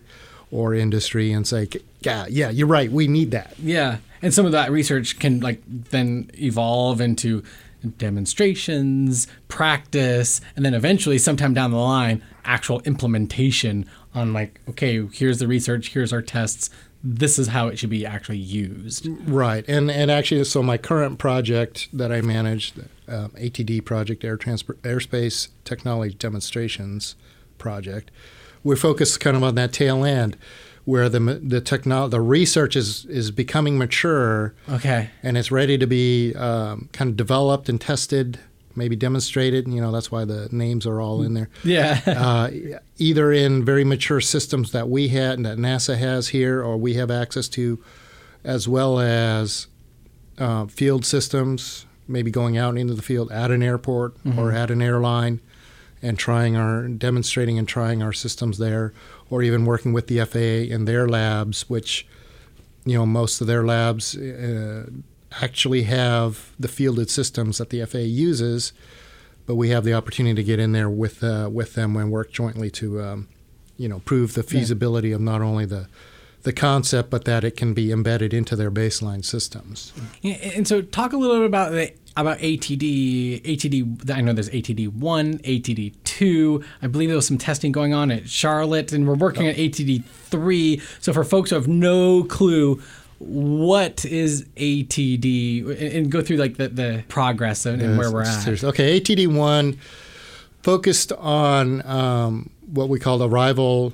or 0.50 0.74
industry, 0.74 1.32
and 1.32 1.46
say, 1.46 1.68
"Yeah, 2.02 2.26
yeah, 2.28 2.50
you're 2.50 2.66
right. 2.66 2.92
We 2.92 3.06
need 3.08 3.30
that." 3.30 3.54
Yeah. 3.62 3.98
And 4.20 4.34
some 4.34 4.44
of 4.44 4.52
that 4.52 4.70
research 4.70 5.18
can 5.18 5.40
like 5.40 5.62
then 5.90 6.30
evolve 6.38 7.00
into 7.00 7.42
demonstrations, 7.90 9.26
practice, 9.48 10.40
and 10.56 10.64
then 10.64 10.74
eventually 10.74 11.18
sometime 11.18 11.54
down 11.54 11.70
the 11.70 11.76
line, 11.76 12.22
actual 12.44 12.80
implementation 12.80 13.86
on 14.14 14.32
like, 14.32 14.60
okay, 14.70 15.06
here's 15.12 15.38
the 15.38 15.48
research, 15.48 15.90
here's 15.90 16.12
our 16.12 16.22
tests. 16.22 16.70
This 17.04 17.38
is 17.38 17.48
how 17.48 17.66
it 17.66 17.78
should 17.78 17.90
be 17.90 18.06
actually 18.06 18.38
used. 18.38 19.08
Right, 19.28 19.64
and 19.68 19.90
and 19.90 20.08
actually, 20.10 20.44
so 20.44 20.62
my 20.62 20.78
current 20.78 21.18
project 21.18 21.88
that 21.92 22.12
I 22.12 22.20
manage, 22.20 22.74
um, 23.08 23.30
ATD 23.30 23.84
project, 23.84 24.24
Air 24.24 24.36
Transport 24.36 24.80
Airspace 24.82 25.48
Technology 25.64 26.14
Demonstrations 26.14 27.16
project, 27.58 28.12
we're 28.62 28.76
focused 28.76 29.18
kind 29.18 29.36
of 29.36 29.42
on 29.42 29.56
that 29.56 29.72
tail 29.72 30.04
end, 30.04 30.36
where 30.84 31.08
the 31.08 31.20
the 31.20 31.60
techno- 31.60 32.08
the 32.08 32.20
research 32.20 32.74
is 32.76 33.04
is 33.06 33.30
becoming 33.30 33.78
mature 33.78 34.54
Okay. 34.68 35.10
and 35.22 35.36
it's 35.38 35.50
ready 35.52 35.78
to 35.78 35.86
be 35.86 36.34
um, 36.34 36.88
kind 36.92 37.10
of 37.10 37.16
developed 37.16 37.68
and 37.68 37.80
tested, 37.80 38.38
maybe 38.74 38.96
demonstrated. 38.96 39.68
You 39.68 39.80
know, 39.80 39.92
that's 39.92 40.10
why 40.10 40.24
the 40.24 40.48
names 40.50 40.84
are 40.86 41.00
all 41.00 41.22
in 41.22 41.34
there 41.34 41.48
Yeah. 41.62 42.00
uh, 42.06 42.50
either 42.98 43.32
in 43.32 43.64
very 43.64 43.84
mature 43.84 44.20
systems 44.20 44.72
that 44.72 44.88
we 44.88 45.08
had 45.08 45.34
and 45.38 45.46
that 45.46 45.58
NASA 45.58 45.96
has 45.98 46.28
here, 46.28 46.60
or 46.62 46.76
we 46.76 46.94
have 46.94 47.10
access 47.10 47.48
to, 47.50 47.78
as 48.42 48.66
well 48.66 48.98
as 48.98 49.68
uh, 50.38 50.66
field 50.66 51.04
systems, 51.04 51.86
maybe 52.08 52.30
going 52.32 52.58
out 52.58 52.76
into 52.76 52.94
the 52.94 53.02
field 53.02 53.30
at 53.30 53.50
an 53.52 53.62
airport 53.62 54.16
or 54.36 54.50
at 54.50 54.70
an 54.70 54.82
airline, 54.82 55.40
and 56.02 56.18
trying 56.18 56.56
our 56.56 56.88
demonstrating 56.88 57.58
and 57.58 57.68
trying 57.68 58.02
our 58.02 58.12
systems 58.12 58.58
there, 58.58 58.92
or 59.30 59.42
even 59.42 59.64
working 59.64 59.92
with 59.92 60.08
the 60.08 60.24
FAA 60.24 60.74
in 60.74 60.84
their 60.84 61.08
labs, 61.08 61.70
which 61.70 62.06
you 62.84 62.98
know 62.98 63.06
most 63.06 63.40
of 63.40 63.46
their 63.46 63.64
labs 63.64 64.16
uh, 64.16 64.86
actually 65.40 65.84
have 65.84 66.50
the 66.58 66.68
fielded 66.68 67.08
systems 67.08 67.58
that 67.58 67.70
the 67.70 67.84
FAA 67.86 67.98
uses 67.98 68.72
but 69.46 69.56
we 69.56 69.70
have 69.70 69.84
the 69.84 69.94
opportunity 69.94 70.34
to 70.34 70.42
get 70.42 70.58
in 70.58 70.72
there 70.72 70.88
with 70.88 71.22
uh, 71.22 71.48
with 71.52 71.74
them 71.74 71.96
and 71.96 72.10
work 72.10 72.32
jointly 72.32 72.70
to 72.70 73.00
um, 73.00 73.28
you 73.76 73.88
know 73.88 74.00
prove 74.00 74.34
the 74.34 74.42
feasibility 74.42 75.12
of 75.12 75.20
not 75.20 75.40
only 75.40 75.64
the 75.64 75.88
the 76.42 76.52
concept 76.52 77.10
but 77.10 77.24
that 77.24 77.44
it 77.44 77.56
can 77.56 77.74
be 77.74 77.92
embedded 77.92 78.34
into 78.34 78.56
their 78.56 78.70
baseline 78.70 79.24
systems. 79.24 79.92
Yeah, 80.20 80.34
and 80.34 80.66
so 80.66 80.82
talk 80.82 81.12
a 81.12 81.16
little 81.16 81.38
bit 81.38 81.46
about 81.46 81.72
the 81.72 81.92
about 82.16 82.38
ATD. 82.38 83.42
ATD. 83.42 84.10
I 84.10 84.20
know 84.20 84.32
there's 84.32 84.50
ATD 84.50 84.92
one, 84.94 85.38
ATD 85.38 85.94
two. 86.04 86.62
I 86.82 86.86
believe 86.86 87.08
there 87.08 87.16
was 87.16 87.26
some 87.26 87.38
testing 87.38 87.72
going 87.72 87.94
on 87.94 88.10
at 88.10 88.28
Charlotte, 88.28 88.92
and 88.92 89.06
we're 89.06 89.14
working 89.14 89.48
on 89.48 89.54
ATD 89.54 90.04
three. 90.04 90.80
So 91.00 91.12
for 91.12 91.24
folks 91.24 91.50
who 91.50 91.56
have 91.56 91.68
no 91.68 92.24
clue. 92.24 92.82
What 93.18 94.04
is 94.04 94.46
ATD? 94.56 95.94
And- 95.94 96.10
go 96.10 96.22
through 96.22 96.38
like 96.38 96.56
the, 96.56 96.66
the 96.68 97.04
progress 97.06 97.66
and, 97.66 97.80
and 97.80 97.96
where 97.96 98.10
we're 98.10 98.22
at. 98.22 98.42
Seriously. 98.42 98.68
Okay, 98.70 99.00
ATD 99.00 99.32
one 99.32 99.78
focused 100.64 101.12
on 101.12 101.86
um, 101.86 102.50
what 102.66 102.88
we 102.88 102.98
call 102.98 103.22
arrival 103.22 103.92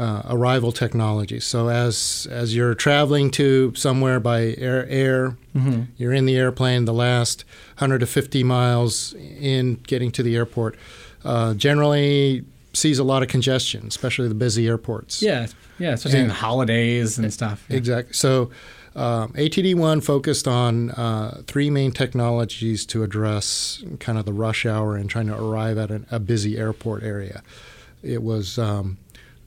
uh, 0.00 0.22
arrival 0.30 0.72
technology. 0.72 1.40
So 1.40 1.68
as 1.68 2.26
as 2.30 2.54
you're 2.56 2.74
traveling 2.74 3.30
to 3.32 3.74
somewhere 3.74 4.18
by 4.20 4.54
air, 4.58 4.86
air 4.88 5.36
you're 5.98 6.12
in 6.14 6.26
the 6.26 6.36
airplane. 6.36 6.84
The 6.86 6.94
last 6.94 7.44
100 7.78 7.98
to 8.00 8.06
50 8.06 8.42
miles 8.44 9.14
in 9.40 9.74
getting 9.86 10.10
to 10.12 10.22
the 10.22 10.36
airport, 10.36 10.76
uh, 11.24 11.54
generally 11.54 12.44
sees 12.72 12.98
a 13.00 13.04
lot 13.04 13.22
of 13.22 13.28
congestion, 13.28 13.86
especially 13.88 14.28
the 14.28 14.34
busy 14.46 14.68
airports. 14.68 15.20
Yeah, 15.20 15.48
yeah, 15.78 15.92
especially 15.94 16.18
in 16.20 16.24
And- 16.26 16.30
the 16.30 16.34
holidays 16.36 17.18
and 17.18 17.32
stuff. 17.32 17.64
Yeah. 17.68 17.76
Exactly. 17.78 18.14
So, 18.14 18.50
um, 18.94 19.32
ATD1 19.36 20.02
focused 20.04 20.46
on 20.48 20.90
uh, 20.92 21.42
three 21.48 21.68
main 21.68 21.90
technologies 21.92 22.86
to 22.86 23.02
address 23.02 23.82
kind 23.98 24.18
of 24.18 24.24
the 24.24 24.32
rush 24.32 24.64
hour 24.66 24.96
and 24.96 25.10
trying 25.10 25.26
to 25.28 25.34
arrive 25.36 25.78
at 25.78 25.90
an, 25.90 26.06
a 26.12 26.20
busy 26.20 26.56
airport 26.58 27.02
area. 27.02 27.42
It 28.02 28.22
was, 28.22 28.56
um, 28.58 28.98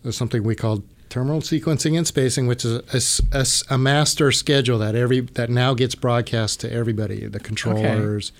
was 0.03 0.15
something 0.17 0.43
we 0.43 0.55
called 0.55 0.83
terminal 1.09 1.41
sequencing 1.41 1.97
and 1.97 2.05
spacing, 2.07 2.47
which 2.47 2.65
is 2.65 3.21
a 3.69 3.77
master 3.77 4.31
schedule 4.31 4.79
that 4.79 4.95
every 4.95 5.21
that 5.21 5.49
now 5.49 5.73
gets 5.73 5.95
broadcast 5.95 6.59
to 6.61 6.71
everybody, 6.71 7.25
the 7.27 7.39
controllers, 7.39 8.31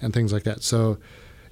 and 0.00 0.14
things 0.14 0.32
like 0.32 0.44
that. 0.44 0.62
So. 0.62 0.98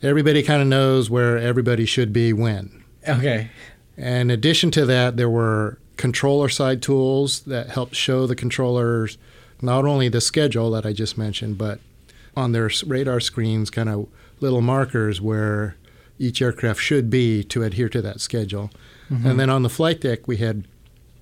Everybody 0.03 0.43
kind 0.43 0.61
of 0.61 0.69
knows 0.69 1.09
where 1.09 1.39
everybody 1.39 1.87
should 1.87 2.13
be 2.13 2.31
when. 2.31 2.85
Okay. 3.09 3.49
And 3.97 4.31
in 4.31 4.35
addition 4.35 4.71
to 4.73 4.85
that, 4.85 5.17
there 5.17 5.31
were 5.31 5.79
controller 5.97 6.51
side 6.51 6.83
tools 6.83 7.41
that 7.41 7.71
helped 7.71 7.95
show 7.95 8.27
the 8.27 8.37
controllers 8.37 9.17
not 9.63 9.87
only 9.87 10.11
the 10.11 10.21
schedule 10.21 10.71
that 10.73 10.85
I 10.85 10.93
just 10.93 11.17
mentioned, 11.17 11.57
but 11.57 11.81
on 12.37 12.53
their 12.53 12.71
radar 12.87 13.21
screens, 13.21 13.71
kind 13.71 13.89
of 13.89 14.07
little 14.41 14.61
markers 14.61 15.23
where 15.23 15.77
each 16.19 16.43
aircraft 16.43 16.83
should 16.83 17.09
be 17.09 17.43
to 17.45 17.63
adhere 17.63 17.89
to 17.89 18.03
that 18.03 18.21
schedule. 18.21 18.71
And 19.09 19.39
then 19.39 19.51
on 19.51 19.63
the 19.63 19.69
flight 19.69 20.01
deck, 20.01 20.27
we 20.27 20.39
had 20.39 20.67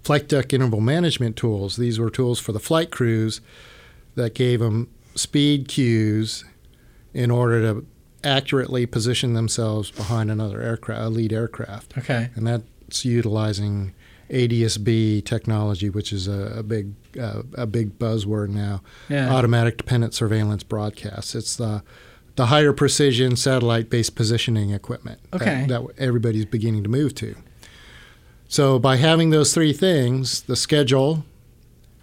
flight 0.03 0.29
deck 0.29 0.53
interval 0.53 0.81
management 0.81 1.37
tools. 1.37 1.77
These 1.77 1.99
were 1.99 2.11
tools 2.11 2.39
for 2.41 2.53
the 2.53 2.61
flight 2.61 2.91
crews 2.91 3.41
that 4.15 4.35
gave 4.35 4.61
them 4.61 4.89
speed 5.15 5.69
cues 5.69 6.45
in 7.13 7.31
order 7.31 7.61
to 7.63 7.87
accurately 8.23 8.87
position 8.87 9.35
themselves 9.35 9.91
behind 9.91 10.31
another 10.31 10.61
aircraft, 10.63 11.03
a 11.03 11.09
lead 11.09 11.33
aircraft 11.33 11.97
Okay. 11.99 12.31
and 12.35 12.47
that's 12.47 13.05
utilizing 13.05 13.93
ADSB 14.31 15.25
technology, 15.25 15.91
which 15.91 16.13
is 16.13 16.27
a, 16.29 16.55
a 16.59 16.63
big 16.63 16.95
uh, 17.21 17.43
a 17.55 17.67
big 17.67 17.99
buzzword 17.99 18.49
now. 18.49 18.83
Yeah. 19.09 19.33
Automatic 19.33 19.77
dependent 19.77 20.15
surveillance 20.15 20.63
broadcasts. 20.63 21.35
It's 21.35 21.57
the 21.57 21.83
the 22.37 22.47
higher 22.47 22.73
precision 22.73 23.37
satellite 23.37 23.91
based 23.91 24.15
positioning 24.17 24.71
equipment 24.71 25.21
that- 25.33 25.69
that, 25.69 25.83
everybody's 25.99 26.47
beginning 26.47 26.83
to 26.83 26.89
move 26.89 27.15
to. 27.17 27.37
So 28.49 28.79
by 28.79 28.97
having 28.97 29.31
those 29.31 29.53
three 29.55 29.73
things, 29.73 30.43
the 30.43 30.57
schedule, 30.57 31.25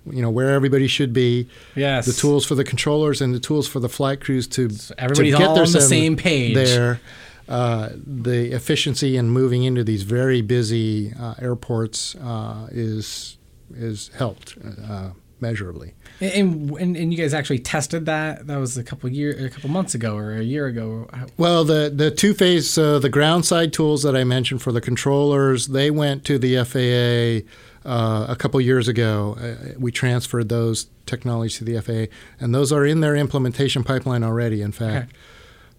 you 0.09 0.21
know 0.21 0.29
where 0.29 0.49
everybody 0.51 0.87
should 0.87 1.13
be, 1.13 1.47
Yes. 1.75 2.05
the 2.05 2.13
tools 2.13 2.45
for 2.45 2.55
the 2.55 2.63
controllers, 2.63 3.21
and 3.21 3.33
the 3.33 3.39
tools 3.39 3.67
for 3.67 3.79
the 3.79 3.89
flight 3.89 4.19
crews 4.21 4.47
to 4.47 4.69
everybody's 4.97 5.33
to 5.33 5.37
get 5.37 5.47
all 5.47 5.59
on 5.59 5.71
the 5.71 5.81
same 5.81 6.15
page. 6.15 6.55
There, 6.55 6.99
uh, 7.47 7.89
the 8.05 8.51
efficiency 8.53 9.15
in 9.17 9.29
moving 9.29 9.63
into 9.63 9.83
these 9.83 10.03
very 10.03 10.41
busy 10.41 11.13
uh, 11.19 11.35
airports 11.39 12.15
uh, 12.15 12.67
is 12.71 13.37
is 13.73 14.09
helped 14.15 14.57
uh, 14.89 15.11
measurably. 15.39 15.93
And, 16.21 16.69
and 16.77 16.95
and 16.95 17.11
you 17.11 17.17
guys 17.17 17.33
actually 17.33 17.59
tested 17.59 18.05
that. 18.05 18.45
That 18.47 18.57
was 18.57 18.77
a 18.77 18.83
couple 18.83 19.09
year, 19.09 19.31
a 19.45 19.49
couple 19.49 19.69
months 19.71 19.95
ago, 19.95 20.15
or 20.15 20.33
a 20.33 20.43
year 20.43 20.67
ago. 20.67 21.09
Well, 21.37 21.65
the 21.65 21.91
the 21.93 22.11
two 22.11 22.33
phase, 22.35 22.77
uh, 22.77 22.99
the 22.99 23.09
ground 23.09 23.45
side 23.45 23.73
tools 23.73 24.03
that 24.03 24.15
I 24.15 24.23
mentioned 24.23 24.61
for 24.61 24.71
the 24.71 24.81
controllers, 24.81 25.67
they 25.67 25.89
went 25.89 26.23
to 26.25 26.37
the 26.37 26.63
FAA 26.63 27.47
uh, 27.89 28.25
a 28.29 28.35
couple 28.35 28.61
years 28.61 28.87
ago. 28.87 29.35
Uh, 29.41 29.73
we 29.79 29.91
transferred 29.91 30.49
those 30.49 30.87
technologies 31.07 31.57
to 31.57 31.63
the 31.63 31.81
FAA, 31.81 32.13
and 32.39 32.53
those 32.53 32.71
are 32.71 32.85
in 32.85 32.99
their 33.01 33.15
implementation 33.15 33.83
pipeline 33.83 34.23
already. 34.23 34.61
In 34.61 34.71
fact, 34.71 35.09
Okay. 35.09 35.17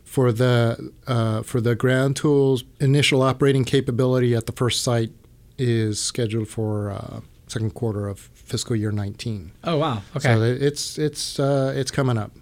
for 0.03 0.33
the 0.33 0.93
uh, 1.07 1.43
for 1.43 1.61
the 1.61 1.77
ground 1.77 2.17
tools, 2.17 2.65
initial 2.81 3.23
operating 3.23 3.65
capability 3.65 4.35
at 4.35 4.47
the 4.47 4.53
first 4.53 4.83
site 4.83 5.13
is 5.57 6.01
scheduled 6.01 6.49
for 6.49 6.91
uh, 6.91 7.21
second 7.53 7.75
quarter 7.75 8.09
of 8.09 8.19
fiscal 8.19 8.75
year 8.77 8.91
19. 8.93 9.53
Oh 9.65 9.79
wow. 9.79 10.03
Okay. 10.17 10.35
So 10.35 10.43
it's 10.43 10.99
it's 10.99 11.39
uh, 11.39 11.73
it's 11.77 11.91
coming 11.91 12.19
up. 12.19 12.33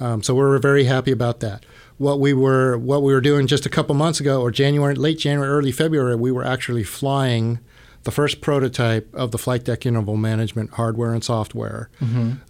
Um, 0.00 0.22
so 0.22 0.34
we're 0.34 0.58
very 0.58 0.84
happy 0.84 1.12
about 1.12 1.40
that. 1.40 1.64
What 1.98 2.18
we 2.18 2.32
were 2.32 2.76
what 2.76 3.02
we 3.02 3.12
were 3.12 3.20
doing 3.20 3.46
just 3.46 3.64
a 3.66 3.70
couple 3.70 3.94
months 3.94 4.20
ago, 4.20 4.40
or 4.40 4.50
January, 4.50 4.94
late 4.96 5.18
January, 5.18 5.48
early 5.48 5.72
February, 5.72 6.16
we 6.16 6.32
were 6.32 6.44
actually 6.44 6.82
flying 6.82 7.60
the 8.02 8.10
first 8.10 8.40
prototype 8.40 9.08
of 9.14 9.30
the 9.30 9.38
flight 9.38 9.64
deck 9.64 9.86
interval 9.86 10.16
management 10.16 10.70
hardware 10.72 11.14
and 11.14 11.24
software. 11.24 11.88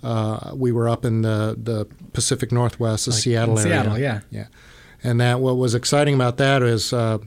Uh, 0.02 0.52
we 0.54 0.72
were 0.72 0.88
up 0.88 1.04
in 1.04 1.22
the 1.22 1.56
the 1.62 1.86
Pacific 2.12 2.50
Northwest, 2.50 3.04
the 3.04 3.10
Like 3.12 3.20
Seattle 3.20 3.58
area. 3.58 3.72
Seattle, 3.82 3.98
yeah. 3.98 4.20
yeah. 4.30 4.46
And 5.02 5.20
that 5.20 5.40
what 5.40 5.56
was 5.58 5.74
exciting 5.74 6.14
about 6.14 6.38
that 6.38 6.62
is 6.62 6.92
uh, 6.92 7.18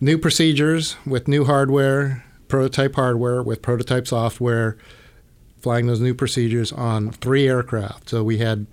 new 0.00 0.16
procedures 0.18 0.96
with 1.06 1.28
new 1.28 1.44
hardware, 1.44 2.24
prototype 2.50 2.94
hardware 2.96 3.42
with 3.42 3.62
prototype 3.62 4.06
software, 4.06 4.76
flying 5.62 5.86
those 5.86 6.00
new 6.00 6.14
procedures 6.14 6.72
on 6.72 7.10
three 7.12 7.48
aircraft. 7.48 8.10
So 8.10 8.22
we 8.24 8.38
had 8.38 8.66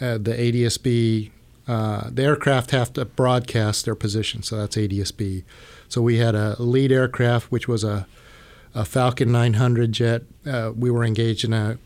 uh, 0.00 0.18
the 0.18 0.32
ADSB. 0.34 1.30
Uh, 1.68 2.10
the 2.12 2.22
aircraft 2.22 2.70
have 2.70 2.92
to 2.92 3.04
broadcast 3.04 3.84
their 3.86 3.96
position, 3.96 4.42
so 4.44 4.56
that's 4.56 4.76
ADSB. 4.76 5.42
So 5.88 6.00
we 6.00 6.18
had 6.18 6.36
a 6.36 6.54
lead 6.62 6.92
aircraft, 6.92 7.50
which 7.50 7.66
was 7.66 7.82
a, 7.82 8.06
a 8.72 8.84
Falcon 8.84 9.32
900 9.32 9.90
jet. 9.90 10.22
Uh, 10.46 10.70
we 10.76 10.90
were 10.92 11.04
engaged 11.04 11.44
in 11.44 11.52
a 11.52 11.78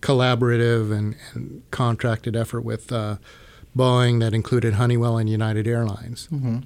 collaborative 0.00 0.92
and, 0.96 1.16
and 1.34 1.62
contracted 1.72 2.36
effort 2.36 2.60
with 2.60 2.92
uh, 2.92 3.16
Boeing 3.76 4.20
that 4.20 4.32
included 4.32 4.74
Honeywell 4.74 5.18
and 5.18 5.28
United 5.28 5.66
Airlines. 5.66 6.28
Mhm. 6.32 6.64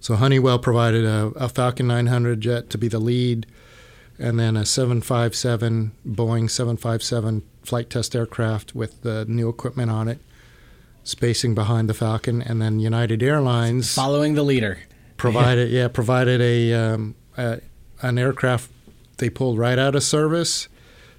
So 0.00 0.16
Honeywell 0.16 0.58
provided 0.58 1.04
a, 1.04 1.26
a 1.36 1.48
Falcon 1.48 1.86
900 1.86 2.40
jet 2.40 2.70
to 2.70 2.78
be 2.78 2.88
the 2.88 2.98
lead, 2.98 3.46
and 4.18 4.38
then 4.38 4.56
a 4.56 4.64
757 4.64 5.92
Boeing 6.08 6.48
757 6.50 7.42
flight 7.62 7.90
test 7.90 8.16
aircraft 8.16 8.74
with 8.74 9.02
the 9.02 9.24
new 9.26 9.48
equipment 9.48 9.90
on 9.90 10.08
it, 10.08 10.18
spacing 11.04 11.54
behind 11.54 11.88
the 11.88 11.94
Falcon, 11.94 12.40
and 12.40 12.60
then 12.62 12.80
United 12.80 13.22
Airlines 13.22 13.94
Following 13.94 14.34
the 14.34 14.42
leader. 14.42 14.78
provided 15.16 15.70
yeah 15.78 15.88
provided 15.88 16.40
a, 16.40 16.72
um, 16.72 17.14
a 17.36 17.60
an 18.02 18.18
aircraft 18.18 18.70
they 19.18 19.28
pulled 19.28 19.58
right 19.58 19.78
out 19.78 19.94
of 19.94 20.02
service. 20.02 20.68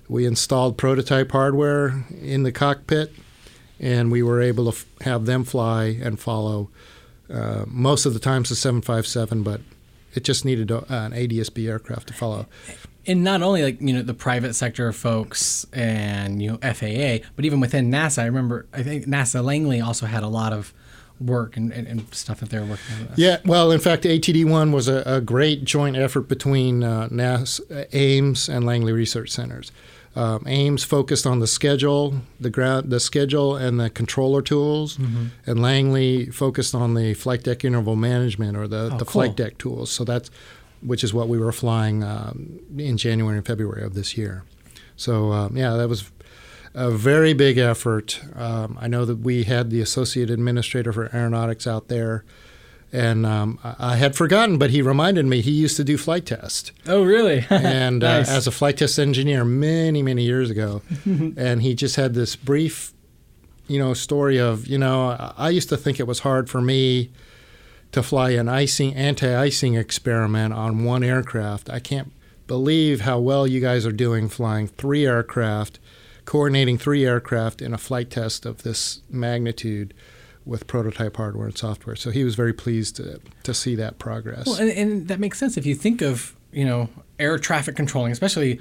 We 0.09 0.25
installed 0.25 0.77
prototype 0.77 1.31
hardware 1.31 2.03
in 2.19 2.41
the 2.43 2.51
cockpit, 2.51 3.13
and 3.79 4.11
we 4.11 4.23
were 4.23 4.41
able 4.41 4.65
to 4.71 4.77
f- 4.77 4.85
have 5.01 5.25
them 5.27 5.43
fly 5.43 5.85
and 6.01 6.19
follow. 6.19 6.69
Uh, 7.31 7.63
most 7.67 8.05
of 8.05 8.13
the 8.13 8.19
times 8.19 8.49
the 8.49 8.55
757, 8.55 9.43
but 9.43 9.61
it 10.13 10.23
just 10.23 10.43
needed 10.45 10.71
a, 10.71 10.79
an 10.93 11.11
ADSB 11.13 11.67
aircraft 11.69 12.07
to 12.07 12.13
follow. 12.13 12.45
and 13.07 13.23
not 13.23 13.41
only 13.41 13.63
like 13.63 13.81
you 13.81 13.93
know 13.93 14.01
the 14.01 14.13
private 14.13 14.53
sector 14.53 14.91
folks 14.91 15.65
and 15.73 16.41
you 16.41 16.51
know 16.51 16.57
FAA, 16.57 17.25
but 17.35 17.45
even 17.45 17.59
within 17.59 17.89
NASA. 17.89 18.21
I 18.23 18.25
remember 18.25 18.65
I 18.73 18.83
think 18.83 19.05
NASA 19.05 19.43
Langley 19.43 19.81
also 19.81 20.05
had 20.05 20.23
a 20.23 20.27
lot 20.27 20.53
of 20.53 20.73
work 21.19 21.55
and, 21.55 21.71
and, 21.71 21.87
and 21.87 22.13
stuff 22.13 22.39
that 22.39 22.49
they 22.49 22.59
were 22.59 22.65
working 22.65 22.95
on. 23.07 23.13
Yeah, 23.15 23.37
well, 23.45 23.71
in 23.71 23.79
fact, 23.79 24.03
ATD1 24.03 24.73
was 24.73 24.87
a, 24.87 25.03
a 25.05 25.21
great 25.21 25.63
joint 25.63 25.95
effort 25.95 26.27
between 26.27 26.83
uh, 26.83 27.09
NASA, 27.09 27.87
Ames, 27.93 28.49
and 28.49 28.65
Langley 28.65 28.91
Research 28.91 29.29
Centers. 29.29 29.71
Um, 30.15 30.43
Ames 30.45 30.83
focused 30.83 31.25
on 31.25 31.39
the 31.39 31.47
schedule, 31.47 32.15
the 32.39 32.49
ground, 32.49 32.89
the 32.89 32.99
schedule, 32.99 33.55
and 33.55 33.79
the 33.79 33.89
controller 33.89 34.41
tools, 34.41 34.97
and 35.45 35.61
Langley 35.61 36.25
focused 36.25 36.75
on 36.75 36.95
the 36.95 37.13
flight 37.13 37.43
deck 37.43 37.63
interval 37.63 37.95
management 37.95 38.57
or 38.57 38.67
the, 38.67 38.89
Oh, 38.93 38.97
the 38.97 39.05
cool. 39.05 39.21
flight 39.23 39.35
deck 39.37 39.57
tools. 39.57 39.89
So 39.91 40.03
that's 40.03 40.29
which 40.81 41.03
is 41.03 41.13
what 41.13 41.29
we 41.29 41.37
were 41.37 41.51
flying 41.51 42.03
um, 42.03 42.59
in 42.77 42.97
January 42.97 43.37
and 43.37 43.45
February 43.45 43.83
of 43.83 43.93
this 43.93 44.17
year. 44.17 44.43
So 44.97 45.31
um, 45.31 45.55
yeah, 45.55 45.75
that 45.75 45.87
was 45.87 46.11
a 46.73 46.89
very 46.89 47.33
big 47.33 47.57
effort. 47.57 48.19
Um, 48.35 48.77
I 48.81 48.87
know 48.87 49.05
that 49.05 49.19
we 49.19 49.43
had 49.43 49.69
the 49.69 49.79
associate 49.79 50.29
administrator 50.29 50.91
for 50.91 51.13
aeronautics 51.15 51.67
out 51.67 51.87
there, 51.87 52.23
and 52.93 53.25
um, 53.25 53.57
I 53.63 53.95
had 53.95 54.15
forgotten, 54.15 54.57
but 54.57 54.69
he 54.71 54.81
reminded 54.81 55.25
me 55.25 55.41
he 55.41 55.51
used 55.51 55.77
to 55.77 55.83
do 55.83 55.97
flight 55.97 56.25
test, 56.25 56.71
Oh 56.87 57.03
really? 57.03 57.45
and 57.49 57.99
Nice. 57.99 58.29
uh, 58.29 58.33
as 58.33 58.47
a 58.47 58.51
flight 58.51 58.77
test 58.77 58.99
engineer 58.99 59.45
many 59.45 60.01
many 60.03 60.23
years 60.23 60.49
ago, 60.49 60.81
and 61.05 61.61
he 61.61 61.73
just 61.75 61.95
had 61.95 62.13
this 62.13 62.35
brief, 62.35 62.93
you 63.67 63.79
know, 63.79 63.93
story 63.93 64.39
of 64.39 64.67
you 64.67 64.77
know 64.77 65.09
I- 65.09 65.33
I 65.37 65.49
used 65.49 65.69
to 65.69 65.77
think 65.77 65.99
it 65.99 66.07
was 66.07 66.19
hard 66.19 66.49
for 66.49 66.61
me 66.61 67.11
to 67.91 68.01
fly 68.03 68.31
an 68.31 68.47
icing 68.47 68.95
anti-icing 68.95 69.75
experiment 69.75 70.53
on 70.53 70.83
one 70.85 71.03
aircraft. 71.03 71.69
I 71.69 71.79
can't 71.79 72.11
believe 72.47 73.01
how 73.01 73.19
well 73.19 73.45
you 73.47 73.59
guys 73.61 73.85
are 73.85 73.91
doing 73.91 74.29
flying 74.29 74.67
three 74.67 75.05
aircraft, 75.05 75.79
coordinating 76.25 76.77
three 76.77 77.05
aircraft 77.05 77.61
in 77.61 77.73
a 77.73 77.77
flight 77.77 78.09
test 78.09 78.45
of 78.45 78.63
this 78.63 79.01
magnitude 79.09 79.93
with 80.45 80.67
prototype 80.67 81.17
hardware 81.17 81.47
and 81.47 81.57
software. 81.57 81.95
So 81.95 82.09
he 82.09 82.23
was 82.23 82.35
very 82.35 82.53
pleased 82.53 82.95
to, 82.97 83.19
to 83.43 83.53
see 83.53 83.75
that 83.75 83.99
progress. 83.99 84.47
Well, 84.47 84.59
and, 84.59 84.71
and 84.71 85.07
that 85.07 85.19
makes 85.19 85.37
sense 85.37 85.57
if 85.57 85.65
you 85.65 85.75
think 85.75 86.01
of 86.01 86.35
you 86.51 86.65
know 86.65 86.89
air 87.19 87.37
traffic 87.37 87.75
controlling, 87.75 88.11
especially 88.11 88.59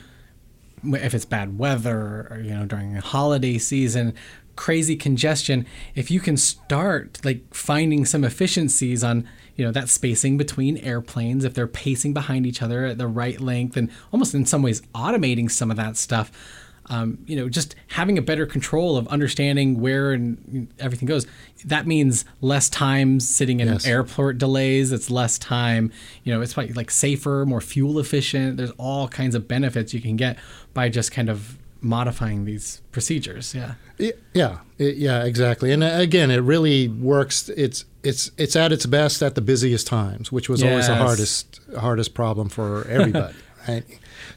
if 0.85 1.14
it's 1.14 1.25
bad 1.25 1.59
weather 1.59 2.29
or 2.31 2.40
you 2.43 2.55
know 2.55 2.66
during 2.66 2.97
a 2.97 3.01
holiday 3.01 3.59
season. 3.59 4.14
crazy 4.57 4.97
congestion, 4.97 5.64
if 5.95 6.11
you 6.11 6.21
can 6.21 6.37
start 6.37 7.19
like 7.25 7.43
finding 7.55 8.05
some 8.05 8.25
efficiencies 8.25 9.03
on 9.03 9.27
you 9.57 9.64
know 9.64 9.73
that 9.73 9.88
spacing 9.88 10.38
between 10.38 10.77
airplanes 10.79 11.45
if 11.45 11.55
they're 11.55 11.66
pacing 11.66 12.14
behind 12.14 12.47
each 12.47 12.62
other 12.62 12.87
at 12.87 12.99
the 12.99 13.07
right 13.07 13.40
length 13.40 13.77
and 13.77 13.90
almost 14.12 14.35
in 14.35 14.47
some 14.47 14.62
ways 14.62 14.81
automating 14.95 15.51
some 15.51 15.71
of 15.71 15.77
that 15.77 15.97
stuff 15.97 16.31
um, 16.90 17.18
you 17.26 17.37
know 17.37 17.48
just 17.48 17.74
having 17.88 18.18
a 18.18 18.22
better 18.22 18.44
control 18.44 18.96
of 18.98 19.09
understanding 19.09 19.81
where 19.81 20.12
and 20.12 20.68
everything 20.79 21.07
goes 21.09 21.26
that 21.64 21.87
means 21.87 22.24
less 22.42 22.68
time 22.68 23.20
sitting 23.20 23.61
in 23.61 23.68
Yes. 23.68 23.87
airport 23.87 24.37
delays 24.38 24.92
it's 24.92 25.11
less 25.11 25.38
time 25.38 25.90
you 26.24 26.35
know 26.35 26.42
it's 26.42 26.53
probably 26.55 26.72
like 26.74 26.90
safer 26.90 27.44
more 27.46 27.61
fuel 27.62 27.98
efficient 27.98 28.57
there's 28.59 28.72
all 28.72 29.09
kinds 29.09 29.35
of 29.35 29.46
benefits 29.48 29.94
you 29.94 30.00
can 30.03 30.16
get 30.16 30.37
by 30.74 30.88
just 30.88 31.12
kind 31.12 31.29
of 31.31 31.57
modifying 31.81 32.44
these 32.44 32.83
procedures 32.92 33.55
yeah 33.55 33.74
Yeah, 34.35 34.59
yeah, 34.79 35.24
exactly. 35.24 35.72
And 35.72 35.83
uh, 35.85 35.88
again, 35.92 36.31
it 36.31 36.38
really 36.38 36.88
works. 36.88 37.50
It's 37.50 37.85
it's 38.03 38.31
it's 38.38 38.57
at 38.57 38.72
its 38.72 38.87
best 38.87 39.22
at 39.22 39.35
the 39.35 39.42
busiest 39.42 39.87
times, 39.87 40.33
which 40.33 40.48
was 40.48 40.62
always 40.62 40.87
the 40.87 40.94
hardest 40.94 41.61
hardest 41.79 42.14
problem 42.14 42.48
for 42.48 42.87
everybody, 42.88 43.35
right? 43.68 43.85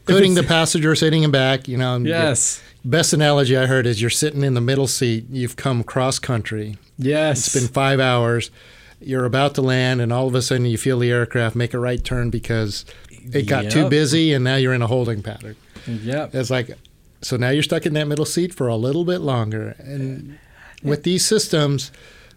Including 0.01 0.35
the 0.35 0.43
passenger 0.43 0.95
sitting 0.95 1.23
in 1.23 1.31
back. 1.31 1.67
You 1.67 1.77
know. 1.77 1.97
yes 1.97 2.61
Best 2.85 3.13
analogy 3.13 3.55
I 3.55 3.65
heard 3.65 3.85
is 3.85 4.01
you're 4.01 4.09
sitting 4.09 4.43
in 4.43 4.55
the 4.55 4.61
middle 4.61 4.87
seat. 4.87 5.25
You've 5.29 5.55
come 5.55 5.83
cross 5.83 6.19
country. 6.19 6.77
yes 6.97 7.47
It's 7.47 7.55
been 7.55 7.71
five 7.73 7.99
hours. 8.01 8.51
You're 8.99 9.25
about 9.25 9.55
to 9.55 9.61
land, 9.61 10.01
and 10.01 10.11
all 10.13 10.27
of 10.27 10.35
a 10.35 10.41
sudden 10.41 10.65
you 10.65 10.77
feel 10.77 10.99
the 10.99 11.11
aircraft 11.11 11.55
make 11.55 11.73
a 11.73 11.79
right 11.79 12.03
turn 12.03 12.29
because 12.29 12.85
it 13.31 13.47
got 13.47 13.69
too 13.71 13.89
busy, 13.89 14.33
and 14.33 14.43
now 14.43 14.55
you're 14.55 14.73
in 14.73 14.81
a 14.81 14.87
holding 14.87 15.21
pattern. 15.21 15.55
yep 15.87 16.33
It's 16.33 16.49
like, 16.49 16.77
so 17.21 17.37
now 17.37 17.49
you're 17.49 17.63
stuck 17.63 17.85
in 17.85 17.93
that 17.93 18.07
middle 18.07 18.25
seat 18.25 18.53
for 18.53 18.67
a 18.67 18.75
little 18.75 19.05
bit 19.05 19.19
longer. 19.19 19.75
And 19.79 20.37
with 20.83 21.03
these 21.03 21.25
systems, 21.25 21.91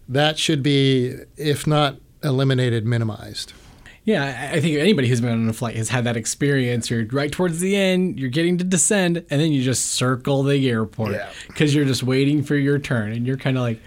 that 0.08 0.38
should 0.38 0.62
be, 0.62 1.16
if 1.36 1.66
not 1.66 1.96
eliminated, 2.22 2.84
minimized. 2.84 3.52
Yeah, 4.06 4.50
I- 4.54 4.60
think 4.60 4.78
anybody 4.78 5.08
who's 5.08 5.20
been 5.20 5.32
on 5.32 5.48
a 5.48 5.52
flight 5.52 5.76
has 5.76 5.88
had 5.90 6.04
that 6.04 6.16
experience. 6.16 6.88
You're 6.90 7.04
right 7.06 7.30
towards 7.30 7.60
the 7.60 7.76
end, 7.76 8.18
you're 8.18 8.30
getting 8.30 8.56
to 8.58 8.64
descend, 8.64 9.18
and 9.30 9.40
then 9.40 9.52
you 9.52 9.62
just 9.62 9.84
circle 9.86 10.42
the 10.44 10.70
airport 10.70 11.12
Yeah. 11.12 11.28
because 11.48 11.74
you're 11.74 11.84
just 11.84 12.02
waiting 12.04 12.42
for 12.42 12.54
your 12.56 12.78
turn, 12.78 13.12
and 13.12 13.26
you're 13.26 13.36
kind 13.36 13.56
of 13.58 13.62
like, 13.64 13.80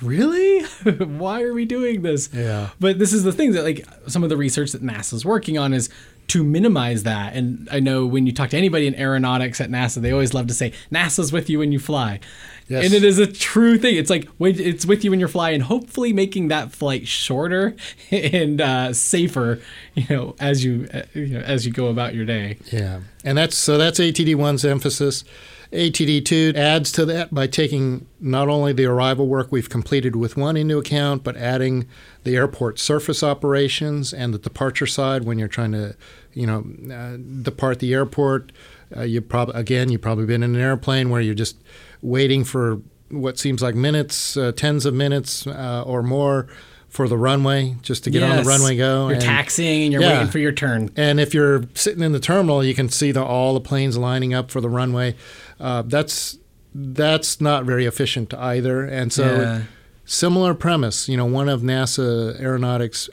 really? 0.00 0.62
Why 1.18 1.42
are 1.42 1.52
we 1.52 1.64
doing 1.64 2.02
this? 2.02 2.30
Yeah. 2.32 2.70
But 2.80 2.98
this 2.98 3.12
is 3.12 3.24
the 3.24 3.32
thing 3.32 3.52
that 3.52 3.64
like 3.64 3.84
some 4.06 4.22
of 4.22 4.28
the 4.30 4.36
research 4.36 4.72
that 4.72 4.82
NASA's 4.82 5.24
working 5.24 5.58
on 5.58 5.72
is 5.72 5.88
to 6.28 6.42
minimize 6.42 7.02
that. 7.02 7.34
And 7.34 7.68
I 7.70 7.80
know 7.80 8.06
when 8.06 8.26
you 8.26 8.32
talk 8.32 8.50
to 8.50 8.56
anybody 8.56 8.86
in 8.86 8.94
aeronautics 8.94 9.60
at 9.60 9.70
NASA, 9.70 10.00
they 10.00 10.10
always 10.10 10.32
love 10.34 10.46
to 10.46 10.54
say 10.54 10.72
NASA's 10.92 11.32
with 11.32 11.50
you 11.50 11.58
when 11.58 11.70
you 11.72 11.78
fly. 11.78 12.20
Yes. 12.68 12.84
And 12.86 12.94
it 12.94 13.04
is 13.04 13.18
a 13.18 13.26
true 13.26 13.76
thing. 13.76 13.96
It's 13.96 14.08
like 14.08 14.28
it's 14.40 14.86
with 14.86 15.04
you 15.04 15.10
when 15.10 15.20
you're 15.20 15.28
flying, 15.28 15.60
hopefully 15.60 16.12
making 16.12 16.48
that 16.48 16.72
flight 16.72 17.06
shorter 17.06 17.76
and 18.10 18.60
uh, 18.60 18.92
safer, 18.94 19.60
you 19.94 20.06
know, 20.08 20.34
as 20.40 20.64
you, 20.64 20.88
uh, 20.92 21.02
you 21.12 21.26
know, 21.26 21.40
as 21.40 21.66
you 21.66 21.72
go 21.72 21.88
about 21.88 22.14
your 22.14 22.24
day. 22.24 22.58
Yeah. 22.72 23.00
And 23.22 23.36
that's 23.36 23.56
so 23.56 23.76
that's 23.76 23.98
ATD 23.98 24.34
1's 24.34 24.64
emphasis. 24.64 25.24
ATD 25.72 26.24
2 26.24 26.52
adds 26.54 26.92
to 26.92 27.04
that 27.06 27.34
by 27.34 27.48
taking 27.48 28.06
not 28.20 28.48
only 28.48 28.72
the 28.72 28.84
arrival 28.84 29.26
work 29.26 29.50
we've 29.50 29.68
completed 29.68 30.14
with 30.14 30.36
one 30.36 30.56
into 30.56 30.78
account, 30.78 31.24
but 31.24 31.36
adding 31.36 31.88
the 32.22 32.36
airport 32.36 32.78
surface 32.78 33.24
operations 33.24 34.14
and 34.14 34.32
the 34.32 34.38
departure 34.38 34.86
side 34.86 35.24
when 35.24 35.38
you're 35.38 35.48
trying 35.48 35.72
to, 35.72 35.96
you 36.32 36.46
know, 36.46 36.64
uh, 36.94 37.16
depart 37.42 37.80
the 37.80 37.92
airport. 37.92 38.52
Uh, 38.96 39.02
you 39.02 39.20
probably 39.20 39.58
again, 39.60 39.90
you've 39.90 40.00
probably 40.00 40.26
been 40.26 40.44
in 40.44 40.54
an 40.54 40.60
airplane 40.60 41.10
where 41.10 41.20
you're 41.20 41.34
just 41.34 41.56
waiting 42.04 42.44
for 42.44 42.80
what 43.10 43.38
seems 43.38 43.62
like 43.62 43.74
minutes, 43.74 44.36
uh, 44.36 44.52
tens 44.54 44.84
of 44.86 44.92
minutes 44.94 45.46
uh, 45.46 45.82
or 45.86 46.02
more 46.02 46.46
for 46.88 47.08
the 47.08 47.16
runway 47.16 47.74
just 47.82 48.04
to 48.04 48.10
get 48.10 48.22
on 48.22 48.36
the 48.36 48.42
runway 48.44 48.76
go. 48.76 49.06
You're 49.08 49.14
and- 49.14 49.22
taxiing 49.22 49.84
and 49.84 49.92
you're 49.92 50.02
Yeah. 50.02 50.12
waiting 50.18 50.28
for 50.30 50.38
your 50.38 50.52
turn. 50.52 50.90
and 50.96 51.18
if 51.18 51.34
you're 51.34 51.64
sitting 51.74 52.02
in 52.02 52.12
the 52.12 52.20
terminal, 52.20 52.62
you 52.62 52.74
can 52.74 52.88
see 52.88 53.10
the, 53.10 53.22
all 53.24 53.54
the 53.54 53.60
planes 53.60 53.96
lining 53.96 54.32
up 54.34 54.50
for 54.50 54.60
the 54.60 54.68
runway. 54.68 55.16
Uh, 55.58 55.82
that's 55.82 56.38
that's 56.76 57.40
not 57.40 57.64
very 57.64 57.86
efficient 57.86 58.34
either. 58.34 58.82
And 58.84 59.12
so, 59.12 59.24
Yeah. 59.24 59.60
similar 60.04 60.54
premise. 60.54 61.08
You 61.08 61.16
know, 61.16 61.24
one 61.26 61.48
of 61.48 61.62
NASA 61.62 62.38
aeronautics 62.40 63.08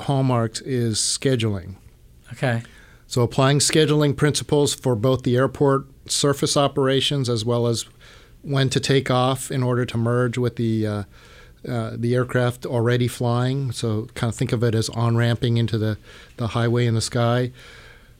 hallmarks 0.00 0.60
is 0.62 0.98
scheduling. 0.98 1.76
Okay. 2.32 2.62
So, 3.06 3.22
applying 3.22 3.60
scheduling 3.60 4.16
principles 4.16 4.74
for 4.74 4.96
both 4.96 5.22
the 5.22 5.36
airport 5.36 5.86
surface 6.08 6.56
operations 6.56 7.28
as 7.28 7.44
well 7.44 7.68
as 7.68 7.84
when 8.46 8.70
to 8.70 8.80
take 8.80 9.10
off 9.10 9.50
in 9.50 9.62
order 9.62 9.84
to 9.84 9.96
merge 9.98 10.38
with 10.38 10.56
the 10.56 10.86
uh, 10.86 11.02
uh, 11.68 11.96
the 11.96 12.14
aircraft 12.14 12.64
already 12.64 13.08
flying. 13.08 13.72
So, 13.72 14.06
kind 14.14 14.32
of 14.32 14.36
think 14.36 14.52
of 14.52 14.62
it 14.62 14.74
as 14.74 14.88
on 14.90 15.16
ramping 15.16 15.56
into 15.56 15.78
the, 15.78 15.98
the 16.36 16.48
highway 16.48 16.86
in 16.86 16.94
the 16.94 17.00
sky. 17.00 17.50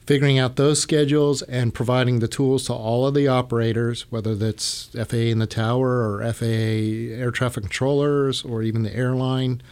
Figuring 0.04 0.38
out 0.38 0.56
those 0.56 0.80
schedules 0.80 1.42
and 1.42 1.74
providing 1.74 2.20
the 2.20 2.28
tools 2.28 2.66
to 2.66 2.72
all 2.72 3.06
of 3.06 3.14
the 3.14 3.28
operators, 3.28 4.10
whether 4.10 4.34
that's 4.34 4.88
FAA 4.94 5.16
in 5.16 5.38
the 5.38 5.46
tower 5.46 6.08
or 6.08 6.32
FAA 6.32 7.14
air 7.16 7.30
traffic 7.30 7.64
controllers 7.64 8.44
or 8.44 8.62
even 8.62 8.82
the 8.82 8.94
airline 8.94 9.62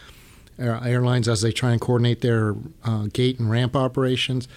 airlines 0.57 1.27
as 1.27 1.41
they 1.41 1.51
try 1.51 1.71
and 1.71 1.81
coordinate 1.81 2.21
their 2.21 2.55
uh, 2.83 3.07
gate 3.11 3.39
and 3.39 3.49
ramp 3.49 3.75
operations. 3.75 4.47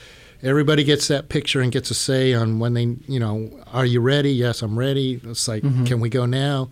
Everybody 0.43 0.85
gets 0.85 1.09
that 1.09 1.29
picture 1.29 1.61
and 1.61 1.73
gets 1.73 1.91
a 1.91 1.95
say 1.95 2.33
on 2.33 2.59
when 2.61 2.75
they, 2.75 2.97
you 3.09 3.19
know, 3.19 3.51
are 3.73 3.85
you 3.87 4.01
ready? 4.01 4.31
Yes, 4.33 4.63
I'm 4.63 4.79
ready. 4.79 5.21
It's 5.25 5.49
like, 5.49 5.63
can 5.63 5.99
we 6.01 6.09
go 6.09 6.27
now? 6.27 6.71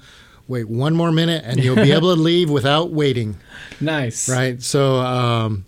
Wait 0.49 0.69
one 0.69 0.95
more 0.95 1.11
minute 1.11 1.43
and 1.45 1.59
you'll 1.59 1.75
be 1.75 1.91
able 1.91 2.15
to 2.15 2.21
leave 2.31 2.49
without 2.49 2.91
waiting, 2.93 3.37
Nice. 3.81 4.29
right? 4.29 4.63
So 4.63 4.97
um, 4.99 5.65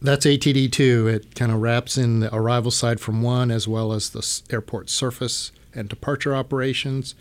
that's 0.00 0.24
ATD2. 0.24 1.12
It 1.12 1.34
kind 1.34 1.50
of 1.50 1.60
wraps 1.60 1.98
in 1.98 2.20
the 2.20 2.32
arrival 2.32 2.70
side 2.70 3.00
from 3.00 3.22
one 3.22 3.50
as 3.50 3.66
well 3.66 3.92
as 3.92 4.10
the 4.10 4.54
airport 4.54 4.88
surface 4.88 5.50
and 5.74 5.88
departure 5.88 6.36
operations. 6.36 7.16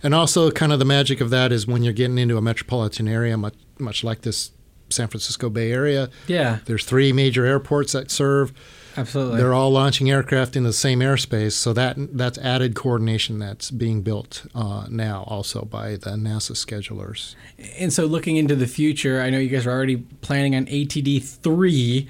And 0.00 0.14
also, 0.14 0.52
kind 0.52 0.72
of 0.72 0.78
the 0.78 0.84
magic 0.84 1.20
of 1.20 1.30
that 1.30 1.50
is 1.50 1.66
when 1.66 1.82
you're 1.82 1.92
getting 1.92 2.18
into 2.18 2.36
a 2.36 2.40
metropolitan 2.40 3.08
area, 3.08 3.36
much, 3.36 3.54
much 3.80 4.04
like 4.04 4.20
this 4.20 4.52
San 4.90 5.08
Francisco 5.08 5.50
Bay 5.50 5.72
Area, 5.72 6.08
Yeah. 6.28 6.58
there's 6.66 6.84
three 6.84 7.12
major 7.12 7.44
airports 7.44 7.94
that 7.94 8.12
serve. 8.12 8.52
Absolutely. 8.96 9.38
They're 9.38 9.54
all 9.54 9.70
launching 9.70 10.10
aircraft 10.10 10.56
in 10.56 10.64
the 10.64 10.72
same 10.72 11.00
airspace, 11.00 11.52
so 11.52 11.72
that 11.72 11.96
that's 12.16 12.38
added 12.38 12.74
coordination 12.74 13.38
that's 13.38 13.70
being 13.70 14.02
built 14.02 14.46
uh, 14.54 14.86
now 14.88 15.24
also 15.26 15.64
by 15.64 15.92
the 15.92 16.10
NASA 16.10 16.52
schedulers. 16.52 17.34
And 17.78 17.92
so, 17.92 18.06
looking 18.06 18.36
into 18.36 18.56
the 18.56 18.66
future, 18.66 19.20
I 19.20 19.30
know 19.30 19.38
you 19.38 19.48
guys 19.48 19.66
are 19.66 19.70
already 19.70 19.96
planning 19.96 20.54
on 20.56 20.66
ATD 20.66 21.22
three, 21.22 22.08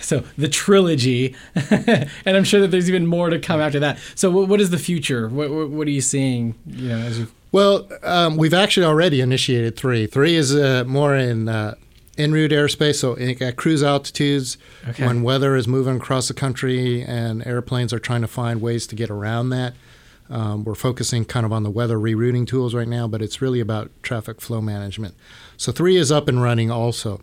so 0.00 0.24
the 0.38 0.48
trilogy, 0.48 1.34
and 1.54 2.08
I'm 2.26 2.44
sure 2.44 2.60
that 2.60 2.68
there's 2.68 2.88
even 2.88 3.06
more 3.06 3.30
to 3.30 3.38
come 3.38 3.60
after 3.60 3.80
that. 3.80 3.98
So, 4.14 4.30
what, 4.30 4.48
what 4.48 4.60
is 4.60 4.70
the 4.70 4.78
future? 4.78 5.28
What, 5.28 5.50
what, 5.50 5.70
what 5.70 5.86
are 5.86 5.90
you 5.92 6.00
seeing? 6.00 6.54
You 6.66 6.88
know, 6.88 6.98
as 6.98 7.18
you 7.18 7.28
Well, 7.50 7.88
um, 8.02 8.36
we've 8.36 8.54
actually 8.54 8.86
already 8.86 9.20
initiated 9.20 9.76
three. 9.76 10.06
Three 10.06 10.34
is 10.34 10.54
uh, 10.54 10.84
more 10.86 11.14
in 11.14 11.48
uh, 11.48 11.74
en 12.18 12.32
route 12.32 12.50
airspace, 12.50 12.96
so 12.96 13.16
at 13.16 13.56
cruise 13.56 13.82
altitudes, 13.82 14.58
Okay. 14.88 15.06
when 15.06 15.22
weather 15.22 15.56
is 15.56 15.66
moving 15.66 15.96
across 15.96 16.28
the 16.28 16.34
country 16.34 17.02
and 17.02 17.46
airplanes 17.46 17.92
are 17.92 17.98
trying 17.98 18.20
to 18.20 18.28
find 18.28 18.60
ways 18.60 18.86
to 18.88 18.94
get 18.94 19.10
around 19.10 19.48
that. 19.50 19.74
Um, 20.30 20.64
we're 20.64 20.74
focusing 20.74 21.24
kind 21.24 21.44
of 21.44 21.52
on 21.52 21.62
the 21.62 21.70
weather 21.70 21.98
rerouting 21.98 22.46
tools 22.46 22.74
right 22.74 22.88
now, 22.88 23.06
but 23.08 23.20
it's 23.22 23.42
really 23.42 23.60
about 23.60 23.90
traffic 24.02 24.40
flow 24.40 24.60
management. 24.60 25.14
So 25.56 25.72
three 25.72 25.96
is 25.96 26.10
up 26.12 26.28
and 26.28 26.40
running 26.42 26.70
also. 26.70 27.20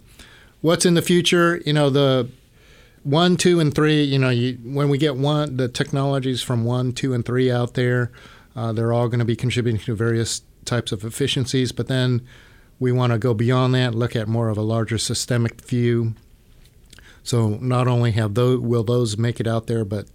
What's 0.62 0.86
in 0.86 0.94
the 0.94 1.02
future? 1.02 1.62
You 1.66 1.74
know, 1.74 1.90
the 1.90 2.30
one, 3.04 3.38
two, 3.38 3.60
and 3.60 3.74
three. 3.74 4.04
You 4.04 4.20
know, 4.20 4.30
you, 4.30 4.58
when 4.64 4.90
we 4.90 4.98
get 4.98 5.16
one, 5.16 5.58
the 5.58 5.68
technologies 5.70 6.42
from 6.42 6.66
one, 6.66 6.92
two, 6.92 7.14
and 7.14 7.26
three 7.26 7.50
out 7.50 7.74
there, 7.76 8.12
uh, 8.56 8.74
they're 8.74 8.92
all 8.94 9.08
going 9.08 9.20
to 9.20 9.26
be 9.26 9.36
contributing 9.38 9.80
to 9.82 9.96
various 9.96 10.42
types 10.66 10.92
of 10.92 11.04
efficiencies. 11.06 11.72
But 11.72 11.88
then 11.88 12.22
we 12.80 12.92
want 12.92 13.12
to 13.12 13.20
go 13.20 13.34
beyond 13.34 13.76
that, 13.76 13.94
look 13.94 14.16
at 14.16 14.28
more 14.28 14.50
of 14.50 14.58
a 14.58 14.62
larger 14.62 14.98
systemic 14.98 15.62
view. 15.62 16.14
So 17.24 17.50
not 17.62 17.88
only 17.88 18.12
have 18.12 18.34
those, 18.34 18.60
will 18.60 18.84
those 18.84 19.18
make 19.18 19.40
it 19.40 19.48
out 19.48 19.68
there, 19.68 19.84
but 19.84 20.08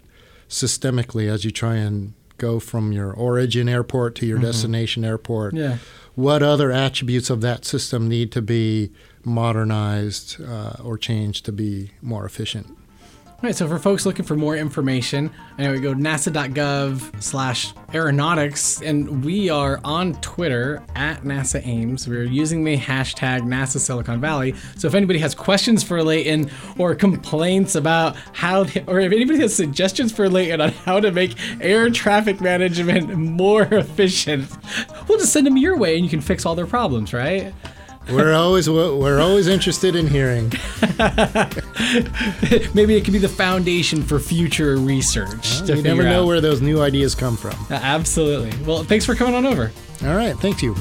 systemically 0.48 1.28
as 1.28 1.44
you 1.44 1.50
try 1.50 1.76
and 1.76 2.14
go 2.38 2.58
from 2.58 2.92
your 2.92 3.12
origin 3.12 3.68
airport 3.68 4.14
to 4.16 4.26
your 4.26 4.38
destination 4.38 5.04
airport, 5.04 5.54
yeah. 5.54 5.78
what 6.14 6.42
other 6.42 6.72
attributes 6.72 7.30
of 7.30 7.40
that 7.42 7.64
system 7.64 8.08
need 8.08 8.32
to 8.32 8.42
be 8.42 8.90
modernized 9.24 10.42
uh, 10.42 10.76
or 10.82 10.98
changed 10.98 11.44
to 11.44 11.52
be 11.52 11.90
more 12.02 12.24
efficient? 12.24 12.76
All 13.34 13.48
right, 13.48 13.54
so 13.54 13.68
for 13.68 13.78
folks 13.78 14.06
looking 14.06 14.24
for 14.24 14.36
more 14.36 14.56
information, 14.56 15.30
I 15.58 15.64
know 15.64 15.72
we 15.72 15.80
go 15.80 15.92
to 15.92 16.00
nasa.gov 16.00 17.22
slash 17.22 17.74
aeronautics, 17.92 18.80
and 18.80 19.22
we 19.22 19.50
are 19.50 19.80
on 19.84 20.14
Twitter 20.22 20.82
at 20.94 21.24
NASA 21.24 21.60
Ames. 21.66 22.08
We're 22.08 22.22
using 22.22 22.64
the 22.64 22.78
hashtag 22.78 23.42
NASA 23.42 23.78
Silicon 23.80 24.18
Valley. 24.18 24.54
So 24.76 24.88
if 24.88 24.94
anybody 24.94 25.18
has 25.18 25.34
questions 25.34 25.82
for 25.82 26.02
Leighton 26.02 26.50
or 26.78 26.94
complaints 26.94 27.74
about 27.74 28.16
how, 28.32 28.62
or 28.86 29.00
if 29.00 29.12
anybody 29.12 29.40
has 29.40 29.54
suggestions 29.54 30.10
for 30.10 30.30
Leighton 30.30 30.62
on 30.62 30.70
how 30.70 31.00
to 31.00 31.10
make 31.10 31.36
air 31.60 31.90
traffic 31.90 32.40
management 32.40 33.14
more 33.14 33.64
efficient, 33.64 34.48
we'll 35.06 35.18
just 35.18 35.34
send 35.34 35.46
them 35.46 35.58
your 35.58 35.76
way, 35.76 35.96
and 35.96 36.04
you 36.04 36.08
can 36.10 36.22
fix 36.22 36.46
all 36.46 36.54
their 36.54 36.66
problems, 36.66 37.12
right? 37.12 37.52
We're 38.10 38.34
always 38.34 38.68
we're 38.68 39.20
always 39.20 39.48
interested 39.48 39.96
in 39.96 40.06
hearing. 40.06 40.48
Maybe 42.74 42.96
it 42.96 43.04
could 43.04 43.12
be 43.12 43.18
the 43.18 43.32
foundation 43.34 44.02
for 44.02 44.18
future 44.18 44.76
research. 44.76 45.62
to 45.62 45.76
you 45.76 45.82
never 45.82 46.02
know 46.02 46.22
out. 46.22 46.26
where 46.26 46.40
those 46.40 46.60
new 46.60 46.82
ideas 46.82 47.14
come 47.14 47.36
from. 47.36 47.54
Uh, 47.70 47.74
Absolutely. 47.82 48.52
Well, 48.64 48.84
thanks 48.84 49.06
for 49.06 49.14
coming 49.14 49.34
on 49.34 49.46
over. 49.46 49.72
All 50.02 50.14
right, 50.14 50.36
thank 50.38 50.62
you. 50.62 50.74